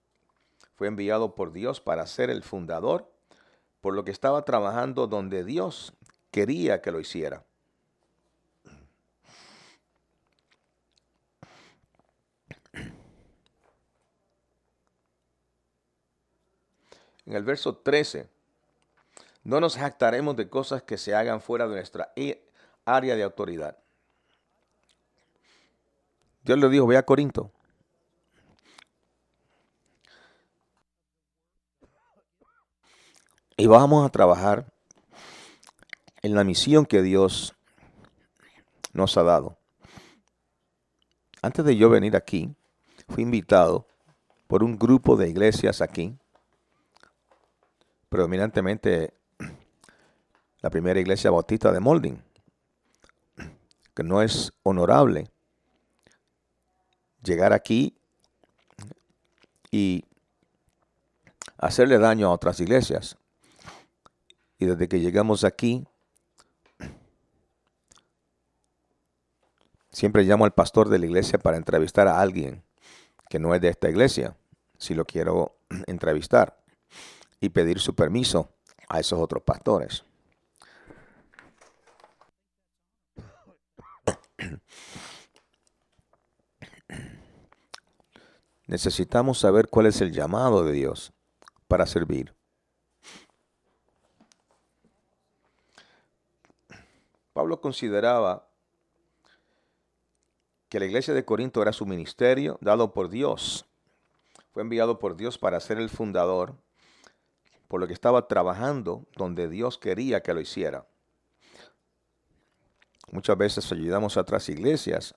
Fue 0.74 0.88
enviado 0.88 1.34
por 1.34 1.52
Dios 1.52 1.82
para 1.82 2.06
ser 2.06 2.30
el 2.30 2.42
fundador, 2.42 3.12
por 3.82 3.92
lo 3.92 4.04
que 4.04 4.10
estaba 4.10 4.42
trabajando 4.46 5.06
donde 5.06 5.44
Dios 5.44 5.92
quería 6.30 6.80
que 6.80 6.92
lo 6.92 7.00
hiciera. 7.00 7.44
En 17.26 17.34
el 17.34 17.44
verso 17.44 17.76
13, 17.76 18.30
no 19.44 19.60
nos 19.60 19.76
jactaremos 19.76 20.36
de 20.36 20.48
cosas 20.48 20.82
que 20.82 20.98
se 20.98 21.14
hagan 21.14 21.40
fuera 21.40 21.66
de 21.66 21.74
nuestra 21.74 22.12
área 22.84 23.16
de 23.16 23.22
autoridad 23.22 23.76
Dios 26.44 26.58
le 26.58 26.68
dijo, 26.68 26.86
ve 26.86 26.96
a 26.96 27.04
Corinto. 27.04 27.52
Y 33.56 33.66
vamos 33.66 34.04
a 34.04 34.08
trabajar 34.08 34.66
en 36.22 36.34
la 36.34 36.42
misión 36.42 36.84
que 36.84 37.02
Dios 37.02 37.54
nos 38.92 39.16
ha 39.16 39.22
dado. 39.22 39.56
Antes 41.42 41.64
de 41.64 41.76
yo 41.76 41.88
venir 41.88 42.16
aquí, 42.16 42.54
fui 43.08 43.22
invitado 43.22 43.86
por 44.48 44.64
un 44.64 44.78
grupo 44.78 45.16
de 45.16 45.28
iglesias 45.28 45.80
aquí 45.80 46.16
predominantemente 48.08 49.14
la 50.62 50.70
primera 50.70 51.00
iglesia 51.00 51.30
bautista 51.30 51.72
de 51.72 51.80
Molding, 51.80 52.22
que 53.94 54.02
no 54.04 54.22
es 54.22 54.52
honorable 54.62 55.28
llegar 57.22 57.52
aquí 57.52 57.96
y 59.70 60.04
hacerle 61.58 61.98
daño 61.98 62.28
a 62.28 62.32
otras 62.32 62.60
iglesias. 62.60 63.16
Y 64.58 64.66
desde 64.66 64.88
que 64.88 65.00
llegamos 65.00 65.42
aquí, 65.42 65.84
siempre 69.90 70.22
llamo 70.22 70.44
al 70.44 70.54
pastor 70.54 70.88
de 70.88 71.00
la 71.00 71.06
iglesia 71.06 71.38
para 71.38 71.56
entrevistar 71.56 72.06
a 72.06 72.20
alguien 72.20 72.62
que 73.28 73.40
no 73.40 73.54
es 73.54 73.60
de 73.60 73.68
esta 73.68 73.90
iglesia, 73.90 74.36
si 74.78 74.94
lo 74.94 75.04
quiero 75.04 75.56
entrevistar, 75.86 76.62
y 77.40 77.48
pedir 77.48 77.80
su 77.80 77.94
permiso 77.96 78.50
a 78.88 79.00
esos 79.00 79.18
otros 79.18 79.42
pastores. 79.42 80.04
Necesitamos 88.66 89.38
saber 89.38 89.68
cuál 89.68 89.86
es 89.86 90.00
el 90.00 90.12
llamado 90.12 90.64
de 90.64 90.72
Dios 90.72 91.12
para 91.68 91.86
servir. 91.86 92.34
Pablo 97.32 97.60
consideraba 97.60 98.48
que 100.68 100.78
la 100.78 100.86
iglesia 100.86 101.14
de 101.14 101.24
Corinto 101.24 101.60
era 101.60 101.72
su 101.72 101.86
ministerio 101.86 102.58
dado 102.60 102.92
por 102.92 103.08
Dios. 103.08 103.66
Fue 104.52 104.62
enviado 104.62 104.98
por 104.98 105.16
Dios 105.16 105.38
para 105.38 105.60
ser 105.60 105.78
el 105.78 105.90
fundador, 105.90 106.54
por 107.68 107.80
lo 107.80 107.86
que 107.86 107.94
estaba 107.94 108.28
trabajando 108.28 109.06
donde 109.16 109.48
Dios 109.48 109.78
quería 109.78 110.22
que 110.22 110.34
lo 110.34 110.40
hiciera. 110.40 110.86
Muchas 113.10 113.36
veces 113.36 113.70
ayudamos 113.72 114.16
a 114.16 114.20
otras 114.20 114.48
iglesias 114.48 115.14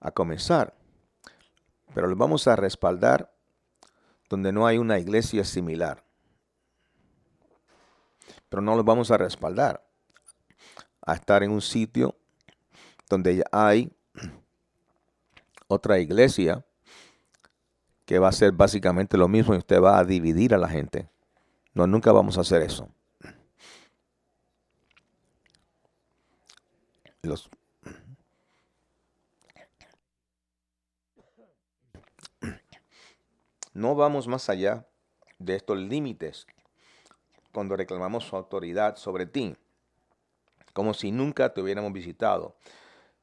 a 0.00 0.10
comenzar, 0.10 0.74
pero 1.94 2.06
los 2.08 2.18
vamos 2.18 2.46
a 2.46 2.56
respaldar 2.56 3.32
donde 4.28 4.52
no 4.52 4.66
hay 4.66 4.78
una 4.78 4.98
iglesia 4.98 5.44
similar. 5.44 6.04
Pero 8.48 8.62
no 8.62 8.76
los 8.76 8.84
vamos 8.84 9.10
a 9.10 9.16
respaldar 9.16 9.84
a 11.06 11.14
estar 11.14 11.42
en 11.42 11.50
un 11.50 11.60
sitio 11.60 12.16
donde 13.08 13.44
hay 13.52 13.92
otra 15.68 15.98
iglesia 15.98 16.64
que 18.04 18.18
va 18.18 18.28
a 18.28 18.32
ser 18.32 18.52
básicamente 18.52 19.16
lo 19.16 19.28
mismo 19.28 19.54
y 19.54 19.58
usted 19.58 19.80
va 19.80 19.98
a 19.98 20.04
dividir 20.04 20.54
a 20.54 20.58
la 20.58 20.68
gente. 20.68 21.08
No, 21.72 21.86
nunca 21.86 22.12
vamos 22.12 22.38
a 22.38 22.42
hacer 22.42 22.62
eso. 22.62 22.88
No 33.74 33.94
vamos 33.94 34.28
más 34.28 34.48
allá 34.48 34.86
de 35.38 35.56
estos 35.56 35.78
límites 35.78 36.46
cuando 37.52 37.76
reclamamos 37.76 38.24
su 38.24 38.36
autoridad 38.36 38.96
sobre 38.96 39.26
ti, 39.26 39.56
como 40.72 40.94
si 40.94 41.12
nunca 41.12 41.52
te 41.52 41.60
hubiéramos 41.60 41.92
visitado, 41.92 42.56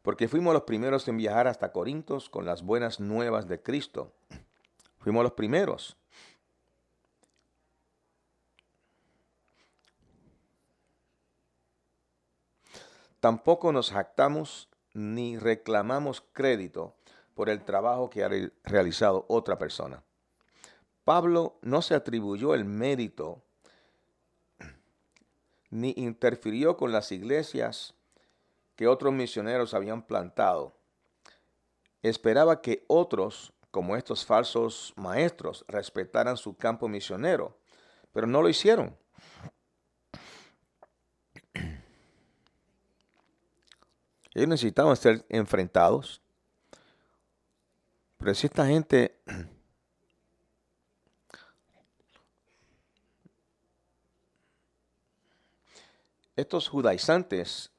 porque 0.01 0.27
fuimos 0.27 0.53
los 0.53 0.63
primeros 0.63 1.07
en 1.07 1.17
viajar 1.17 1.47
hasta 1.47 1.71
Corintos 1.71 2.29
con 2.29 2.45
las 2.45 2.63
buenas 2.63 2.99
nuevas 2.99 3.47
de 3.47 3.61
Cristo. 3.61 4.13
Fuimos 4.99 5.23
los 5.23 5.33
primeros. 5.33 5.97
Tampoco 13.21 13.71
nos 13.71 13.91
jactamos 13.91 14.67
ni 14.93 15.37
reclamamos 15.37 16.23
crédito 16.33 16.95
por 17.35 17.49
el 17.49 17.63
trabajo 17.63 18.09
que 18.09 18.23
ha 18.23 18.29
realizado 18.63 19.25
otra 19.29 19.57
persona. 19.57 20.03
Pablo 21.05 21.59
no 21.61 21.83
se 21.83 21.93
atribuyó 21.93 22.55
el 22.55 22.65
mérito 22.65 23.43
ni 25.69 25.93
interfirió 25.97 26.75
con 26.77 26.91
las 26.91 27.11
iglesias 27.11 27.93
que 28.75 28.87
otros 28.87 29.13
misioneros 29.13 29.75
habían 29.75 30.01
plantado. 30.01 30.75
Esperaba 32.01 32.61
que 32.61 32.83
otros, 32.87 33.53
como 33.69 33.95
estos 33.95 34.25
falsos 34.25 34.93
maestros, 34.95 35.63
respetaran 35.67 36.37
su 36.37 36.57
campo 36.57 36.87
misionero, 36.87 37.55
pero 38.13 38.25
no 38.25 38.41
lo 38.41 38.49
hicieron. 38.49 38.97
Ellos 44.33 44.49
necesitaban 44.49 44.95
ser 44.95 45.25
enfrentados. 45.29 46.21
Pero 48.17 48.33
si 48.33 48.47
esta 48.47 48.65
gente 48.65 49.19
estos 56.35 56.69
judaizantes 56.69 57.71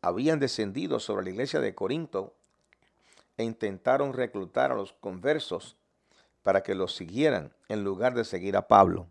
habían 0.00 0.38
descendido 0.38 1.00
sobre 1.00 1.24
la 1.24 1.30
iglesia 1.30 1.60
de 1.60 1.74
Corinto 1.74 2.36
e 3.36 3.44
intentaron 3.44 4.12
reclutar 4.12 4.70
a 4.70 4.76
los 4.76 4.92
conversos 4.92 5.76
para 6.42 6.62
que 6.62 6.74
los 6.74 6.94
siguieran 6.94 7.52
en 7.68 7.82
lugar 7.82 8.14
de 8.14 8.24
seguir 8.24 8.56
a 8.56 8.68
Pablo. 8.68 9.10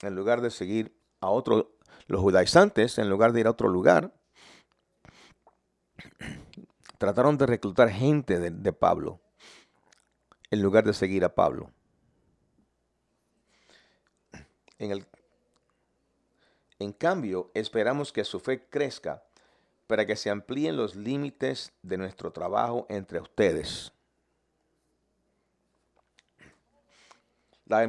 En 0.00 0.14
lugar 0.14 0.40
de 0.40 0.50
seguir 0.50 0.96
a 1.20 1.28
otros, 1.28 1.66
los 2.10 2.20
judaizantes, 2.20 2.98
en 2.98 3.08
lugar 3.08 3.32
de 3.32 3.38
ir 3.38 3.46
a 3.46 3.50
otro 3.50 3.68
lugar, 3.68 4.12
trataron 6.98 7.38
de 7.38 7.46
reclutar 7.46 7.88
gente 7.88 8.40
de, 8.40 8.72
Pablo 8.72 9.20
en 10.50 10.60
lugar 10.60 10.82
de 10.82 10.92
seguir 10.92 11.24
a 11.24 11.32
Pablo. 11.32 11.70
En 16.80 16.92
cambio, 16.94 17.52
esperamos 17.54 18.12
que 18.12 18.24
su 18.24 18.40
fe 18.40 18.66
crezca 18.68 19.22
para 19.86 20.04
que 20.04 20.16
se 20.16 20.30
amplíen 20.30 20.76
los 20.76 20.96
límites 20.96 21.72
de 21.80 21.96
nuestro 21.96 22.32
trabajo 22.32 22.86
entre 22.88 23.20
ustedes. 23.20 23.92
La, 27.66 27.88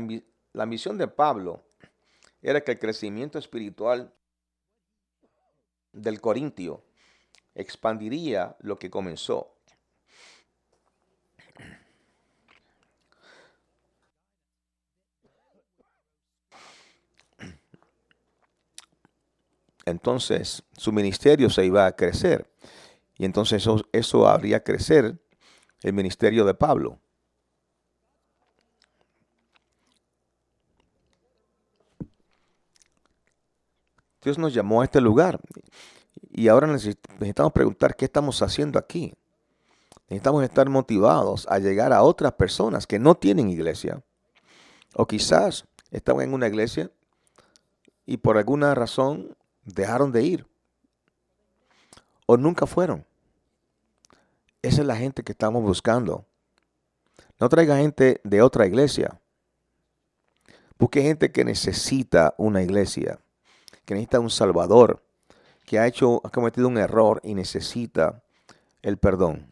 la 0.54 0.66
misión 0.68 1.00
de 1.00 1.08
Pablo 1.08 1.64
era 2.42 2.62
que 2.62 2.72
el 2.72 2.80
crecimiento 2.80 3.38
espiritual 3.38 4.14
del 5.94 6.20
Corintio 6.22 6.84
expandiría 7.54 8.56
lo 8.60 8.80
que 8.80 8.90
comenzó. 8.90 9.56
Entonces 19.86 20.64
su 20.78 20.92
ministerio 20.92 21.50
se 21.50 21.66
iba 21.66 21.86
a 21.86 21.96
crecer. 21.96 22.50
Y 23.18 23.26
entonces 23.26 23.62
eso, 23.62 23.88
eso 23.92 24.28
habría 24.28 24.64
crecer 24.64 25.20
el 25.84 25.94
ministerio 25.94 26.46
de 26.46 26.54
Pablo. 26.54 27.00
Dios 34.22 34.38
nos 34.38 34.54
llamó 34.54 34.82
a 34.82 34.86
este 34.86 35.02
lugar. 35.02 35.40
Y 36.30 36.48
ahora 36.48 36.68
necesitamos 36.68 37.52
preguntar 37.52 37.96
qué 37.96 38.06
estamos 38.06 38.42
haciendo 38.42 38.78
aquí. 38.78 39.14
Necesitamos 40.08 40.44
estar 40.44 40.70
motivados 40.70 41.48
a 41.50 41.60
llegar 41.60 41.94
a 41.94 42.04
otras 42.04 42.34
personas 42.34 42.86
que 42.86 43.00
no 43.00 43.16
tienen 43.16 43.50
iglesia. 43.50 44.04
O 44.94 45.08
quizás 45.08 45.66
estaban 45.90 46.24
en 46.24 46.34
una 46.34 46.48
iglesia 46.48 46.92
y 48.06 48.18
por 48.18 48.38
alguna 48.38 48.76
razón 48.76 49.36
dejaron 49.64 50.12
de 50.12 50.24
ir. 50.24 50.48
O 52.26 52.38
nunca 52.38 52.66
fueron. 52.66 53.06
Esa 54.62 54.82
es 54.82 54.88
la 54.88 54.96
gente 54.96 55.24
que 55.24 55.32
estamos 55.32 55.64
buscando. 55.64 56.26
No 57.40 57.50
traiga 57.50 57.78
gente 57.78 58.22
de 58.24 58.42
otra 58.42 58.68
iglesia. 58.68 59.20
Busque 60.78 61.02
gente 61.02 61.32
que 61.32 61.44
necesita 61.44 62.36
una 62.38 62.62
iglesia 62.62 63.20
que 63.86 63.94
necesita 63.94 64.20
un 64.20 64.30
Salvador, 64.30 65.04
que 65.66 65.80
ha 65.80 65.88
hecho, 65.88 66.22
ha 66.26 66.30
cometido 66.30 66.68
un 66.68 66.78
error 66.78 67.20
y 67.24 67.34
necesita 67.34 68.24
el 68.82 68.98
perdón. 68.98 69.52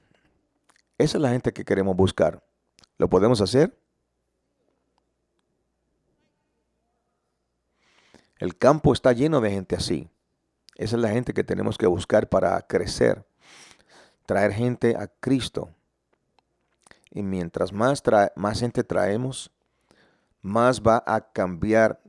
Esa 0.98 1.18
es 1.18 1.22
la 1.22 1.30
gente 1.30 1.54
que 1.54 1.66
queremos 1.66 1.96
buscar. 1.96 2.44
¿Lo 2.98 3.10
podemos 3.10 3.40
hacer? 3.42 3.78
El 8.38 8.58
campo 8.58 8.94
está 8.94 9.12
lleno 9.14 9.42
de 9.42 9.52
gente 9.52 9.76
así. 9.76 10.10
Esa 10.76 10.96
es 10.96 11.02
la 11.02 11.10
gente 11.10 11.34
que 11.34 11.44
tenemos 11.44 11.78
que 11.78 11.88
buscar 11.88 12.30
para 12.30 12.62
crecer. 12.62 13.26
Traer 14.26 14.54
gente 14.54 14.96
a 14.96 15.08
Cristo. 15.08 15.70
Y 17.12 17.22
mientras 17.22 17.74
más, 17.74 18.02
más 18.36 18.60
gente 18.60 18.84
traemos, 18.84 19.52
más 20.42 20.82
va 20.82 21.04
a 21.06 21.20
cambiar 21.32 22.02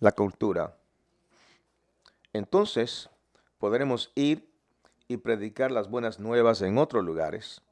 la 0.00 0.12
cultura. 0.12 0.76
Entonces 2.32 3.10
podremos 3.58 4.12
ir 4.14 4.48
y 5.08 5.16
predicar 5.16 5.70
las 5.70 5.90
buenas 5.90 6.20
nuevas 6.20 6.62
en 6.62 6.78
otros 6.78 7.04
lugares, 7.04 7.62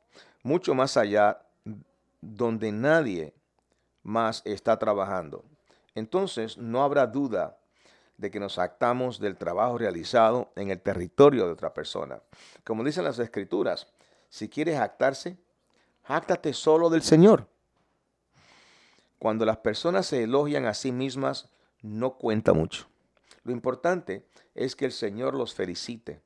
mucho 0.43 0.75
más 0.75 0.97
allá 0.97 1.41
donde 2.21 2.73
nadie 2.73 3.35
más 4.03 4.43
está 4.45 4.79
trabajando. 4.79 5.45
Entonces 5.95 6.59
no 6.59 6.83
habrá 6.83 7.07
duda 7.07 7.59
de 8.17 8.31
que 8.31 8.41
nos 8.41 8.59
actamos 8.59 9.21
del 9.21 9.37
trabajo 9.37 9.79
realizado 9.79 10.51
en 10.57 10.71
el 10.71 10.81
territorio 10.81 11.47
de 11.47 11.53
otra 11.53 11.73
persona. 11.73 12.21
Como 12.65 12.83
dicen 12.83 13.05
las 13.05 13.19
escrituras, 13.21 13.87
si 14.29 14.49
quieres 14.49 14.79
actarse, 14.79 15.39
jáctate 16.03 16.53
solo 16.53 16.91
del 16.91 17.03
Señor. 17.03 17.49
Cuando 19.19 19.45
las 19.45 19.59
personas 19.59 20.07
se 20.07 20.25
elogian 20.25 20.67
a 20.67 20.75
sí 20.75 20.93
mismas, 20.93 21.49
no 21.83 22.15
cuenta 22.15 22.53
mucho. 22.53 22.89
Lo 23.49 23.55
importante 23.55 24.27
es 24.55 24.77
que 24.77 24.85
el 24.85 24.93
Señor 24.93 25.33
los 25.33 25.55
felicite. 25.55 26.21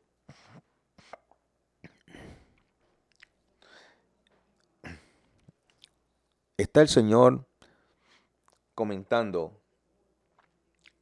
Está 6.56 6.80
el 6.80 6.88
Señor 6.88 7.46
comentando, 8.74 9.56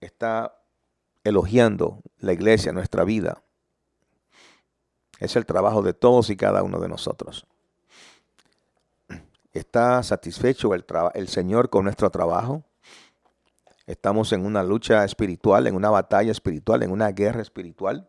está 0.03 0.61
elogiando 1.25 2.03
la 2.19 2.35
iglesia, 2.35 2.73
nuestra 2.73 3.05
vida. 3.05 3.43
Es 5.21 5.37
el 5.37 5.47
trabajo 5.47 5.81
de 5.81 5.95
todos 5.95 6.29
y 6.29 6.37
cada 6.37 6.63
uno 6.63 6.81
de 6.81 6.89
nosotros. 6.91 7.47
¿Está 9.55 10.03
satisfecho 10.03 10.75
el, 10.75 10.85
el 11.15 11.29
Señor 11.29 11.71
con 11.71 11.85
nuestro 11.85 12.11
trabajo? 12.11 12.63
Estamos 13.91 14.33
en 14.33 14.47
una 14.47 14.63
lucha 14.63 15.05
espiritual, 15.05 15.67
en 15.67 15.75
una 15.75 15.91
batalla 15.91 16.31
espiritual, 16.31 16.85
en 16.85 16.93
una 16.93 17.11
guerra 17.11 17.43
espiritual. 17.43 18.09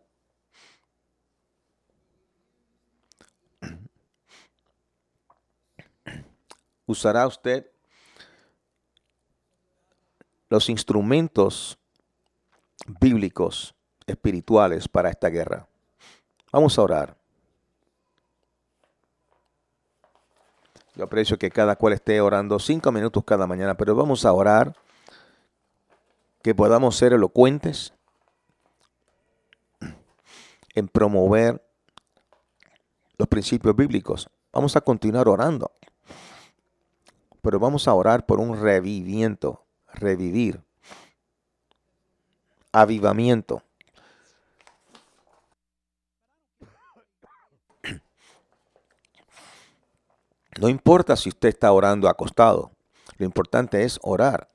¿Usará 6.86 7.26
usted 7.26 7.66
los 10.48 10.68
instrumentos 10.68 11.76
bíblicos, 13.00 13.74
espirituales 14.06 14.86
para 14.86 15.10
esta 15.10 15.30
guerra? 15.30 15.66
Vamos 16.52 16.78
a 16.78 16.82
orar. 16.82 17.16
Yo 20.94 21.02
aprecio 21.02 21.36
que 21.36 21.50
cada 21.50 21.74
cual 21.74 21.94
esté 21.94 22.20
orando 22.20 22.60
cinco 22.60 22.92
minutos 22.92 23.24
cada 23.24 23.48
mañana, 23.48 23.76
pero 23.76 23.96
vamos 23.96 24.24
a 24.24 24.32
orar 24.32 24.76
que 26.42 26.54
podamos 26.54 26.96
ser 26.96 27.12
elocuentes 27.12 27.94
en 30.74 30.88
promover 30.88 31.64
los 33.16 33.28
principios 33.28 33.76
bíblicos. 33.76 34.28
Vamos 34.52 34.76
a 34.76 34.80
continuar 34.80 35.28
orando, 35.28 35.70
pero 37.40 37.58
vamos 37.58 37.86
a 37.86 37.94
orar 37.94 38.26
por 38.26 38.40
un 38.40 38.60
revivimiento, 38.60 39.64
revivir, 39.94 40.62
avivamiento. 42.72 43.62
No 50.60 50.68
importa 50.68 51.16
si 51.16 51.30
usted 51.30 51.48
está 51.48 51.72
orando 51.72 52.08
acostado, 52.08 52.72
lo 53.16 53.24
importante 53.24 53.84
es 53.84 53.98
orar. 54.02 54.51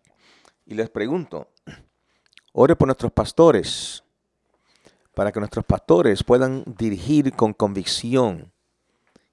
Y 0.69 0.75
les 0.75 0.89
pregunto, 0.89 1.47
ore 2.51 2.75
por 2.75 2.89
nuestros 2.89 3.13
pastores, 3.13 4.03
para 5.13 5.31
que 5.31 5.39
nuestros 5.39 5.63
pastores 5.63 6.25
puedan 6.25 6.65
dirigir 6.77 7.33
con 7.33 7.53
convicción 7.53 8.51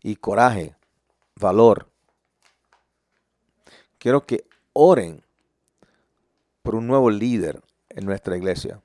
y 0.01 0.14
coraje, 0.14 0.76
valor. 1.35 1.89
Quiero 3.99 4.24
que 4.24 4.47
oren 4.72 5.24
por 6.62 6.76
un 6.76 6.87
nuevo 6.87 7.11
líder 7.11 7.61
en 7.89 8.07
nuestra 8.07 8.37
iglesia. 8.37 8.80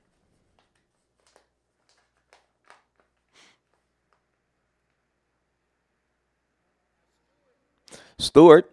Stuart, 8.20 8.66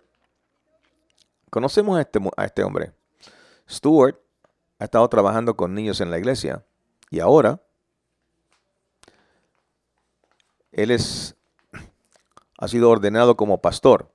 conocemos 1.51 1.95
a 1.99 2.01
este, 2.01 2.19
a 2.35 2.45
este 2.45 2.63
hombre. 2.63 2.96
Stuart 3.69 4.19
ha 4.79 4.85
estado 4.85 5.07
trabajando 5.09 5.55
con 5.55 5.73
niños 5.73 6.01
en 6.01 6.11
la 6.11 6.17
iglesia 6.17 6.65
y 7.09 7.19
ahora 7.19 7.61
él 10.71 10.91
es, 10.91 11.35
ha 12.57 12.67
sido 12.67 12.89
ordenado 12.89 13.35
como 13.35 13.61
pastor. 13.61 14.11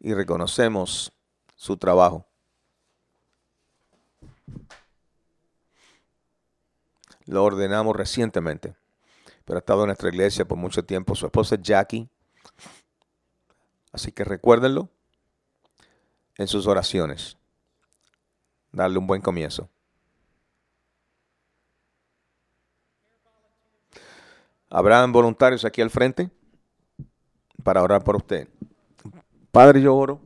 Y 0.00 0.12
reconocemos 0.12 1.12
su 1.56 1.76
trabajo. 1.78 2.26
Lo 7.26 7.42
ordenamos 7.42 7.96
recientemente 7.96 8.76
pero 9.44 9.58
ha 9.58 9.60
estado 9.60 9.82
en 9.82 9.88
nuestra 9.88 10.08
iglesia 10.08 10.44
por 10.44 10.58
mucho 10.58 10.84
tiempo. 10.84 11.14
Su 11.14 11.26
esposa 11.26 11.54
es 11.56 11.62
Jackie. 11.62 12.08
Así 13.92 14.10
que 14.10 14.24
recuérdenlo 14.24 14.88
en 16.38 16.46
sus 16.46 16.66
oraciones. 16.66 17.36
Darle 18.72 18.98
un 18.98 19.06
buen 19.06 19.20
comienzo. 19.20 19.68
¿Habrán 24.68 25.12
voluntarios 25.12 25.64
aquí 25.64 25.80
al 25.80 25.90
frente 25.90 26.30
para 27.62 27.82
orar 27.82 28.02
por 28.02 28.16
usted? 28.16 28.48
Padre, 29.52 29.80
yo 29.80 29.94
oro. 29.94 30.20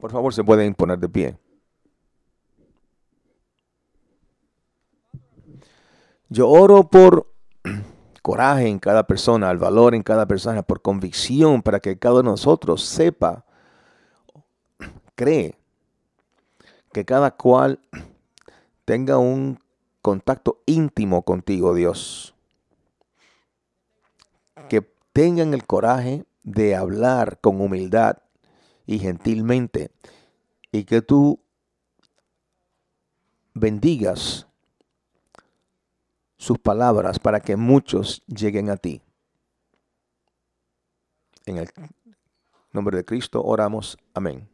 Por 0.00 0.10
favor, 0.10 0.34
se 0.34 0.42
pueden 0.42 0.74
poner 0.74 0.98
de 0.98 1.08
pie. 1.08 1.38
Yo 6.28 6.48
oro 6.48 6.88
por 6.88 7.32
coraje 8.22 8.66
en 8.66 8.80
cada 8.80 9.06
persona, 9.06 9.48
el 9.50 9.58
valor 9.58 9.94
en 9.94 10.02
cada 10.02 10.26
persona, 10.26 10.62
por 10.62 10.82
convicción, 10.82 11.62
para 11.62 11.78
que 11.78 11.98
cada 11.98 12.14
uno 12.14 12.22
de 12.22 12.30
nosotros 12.30 12.82
sepa, 12.82 13.44
cree, 15.22 15.54
que 16.92 17.04
cada 17.04 17.36
cual 17.36 17.78
tenga 18.84 19.18
un 19.18 19.60
contacto 20.00 20.62
íntimo 20.66 21.22
contigo, 21.22 21.74
Dios. 21.74 22.34
Que 24.68 24.82
tengan 25.12 25.54
el 25.54 25.64
coraje 25.64 26.24
de 26.42 26.74
hablar 26.74 27.38
con 27.40 27.60
humildad 27.60 28.18
y 28.84 28.98
gentilmente 28.98 29.92
y 30.72 30.84
que 30.84 31.02
tú 31.02 31.38
bendigas 33.54 34.48
sus 36.36 36.58
palabras 36.58 37.20
para 37.20 37.38
que 37.38 37.54
muchos 37.54 38.24
lleguen 38.26 38.70
a 38.70 38.76
ti. 38.76 39.00
En 41.46 41.58
el 41.58 41.68
nombre 42.72 42.96
de 42.96 43.04
Cristo 43.04 43.40
oramos. 43.44 43.96
Amén. 44.14 44.51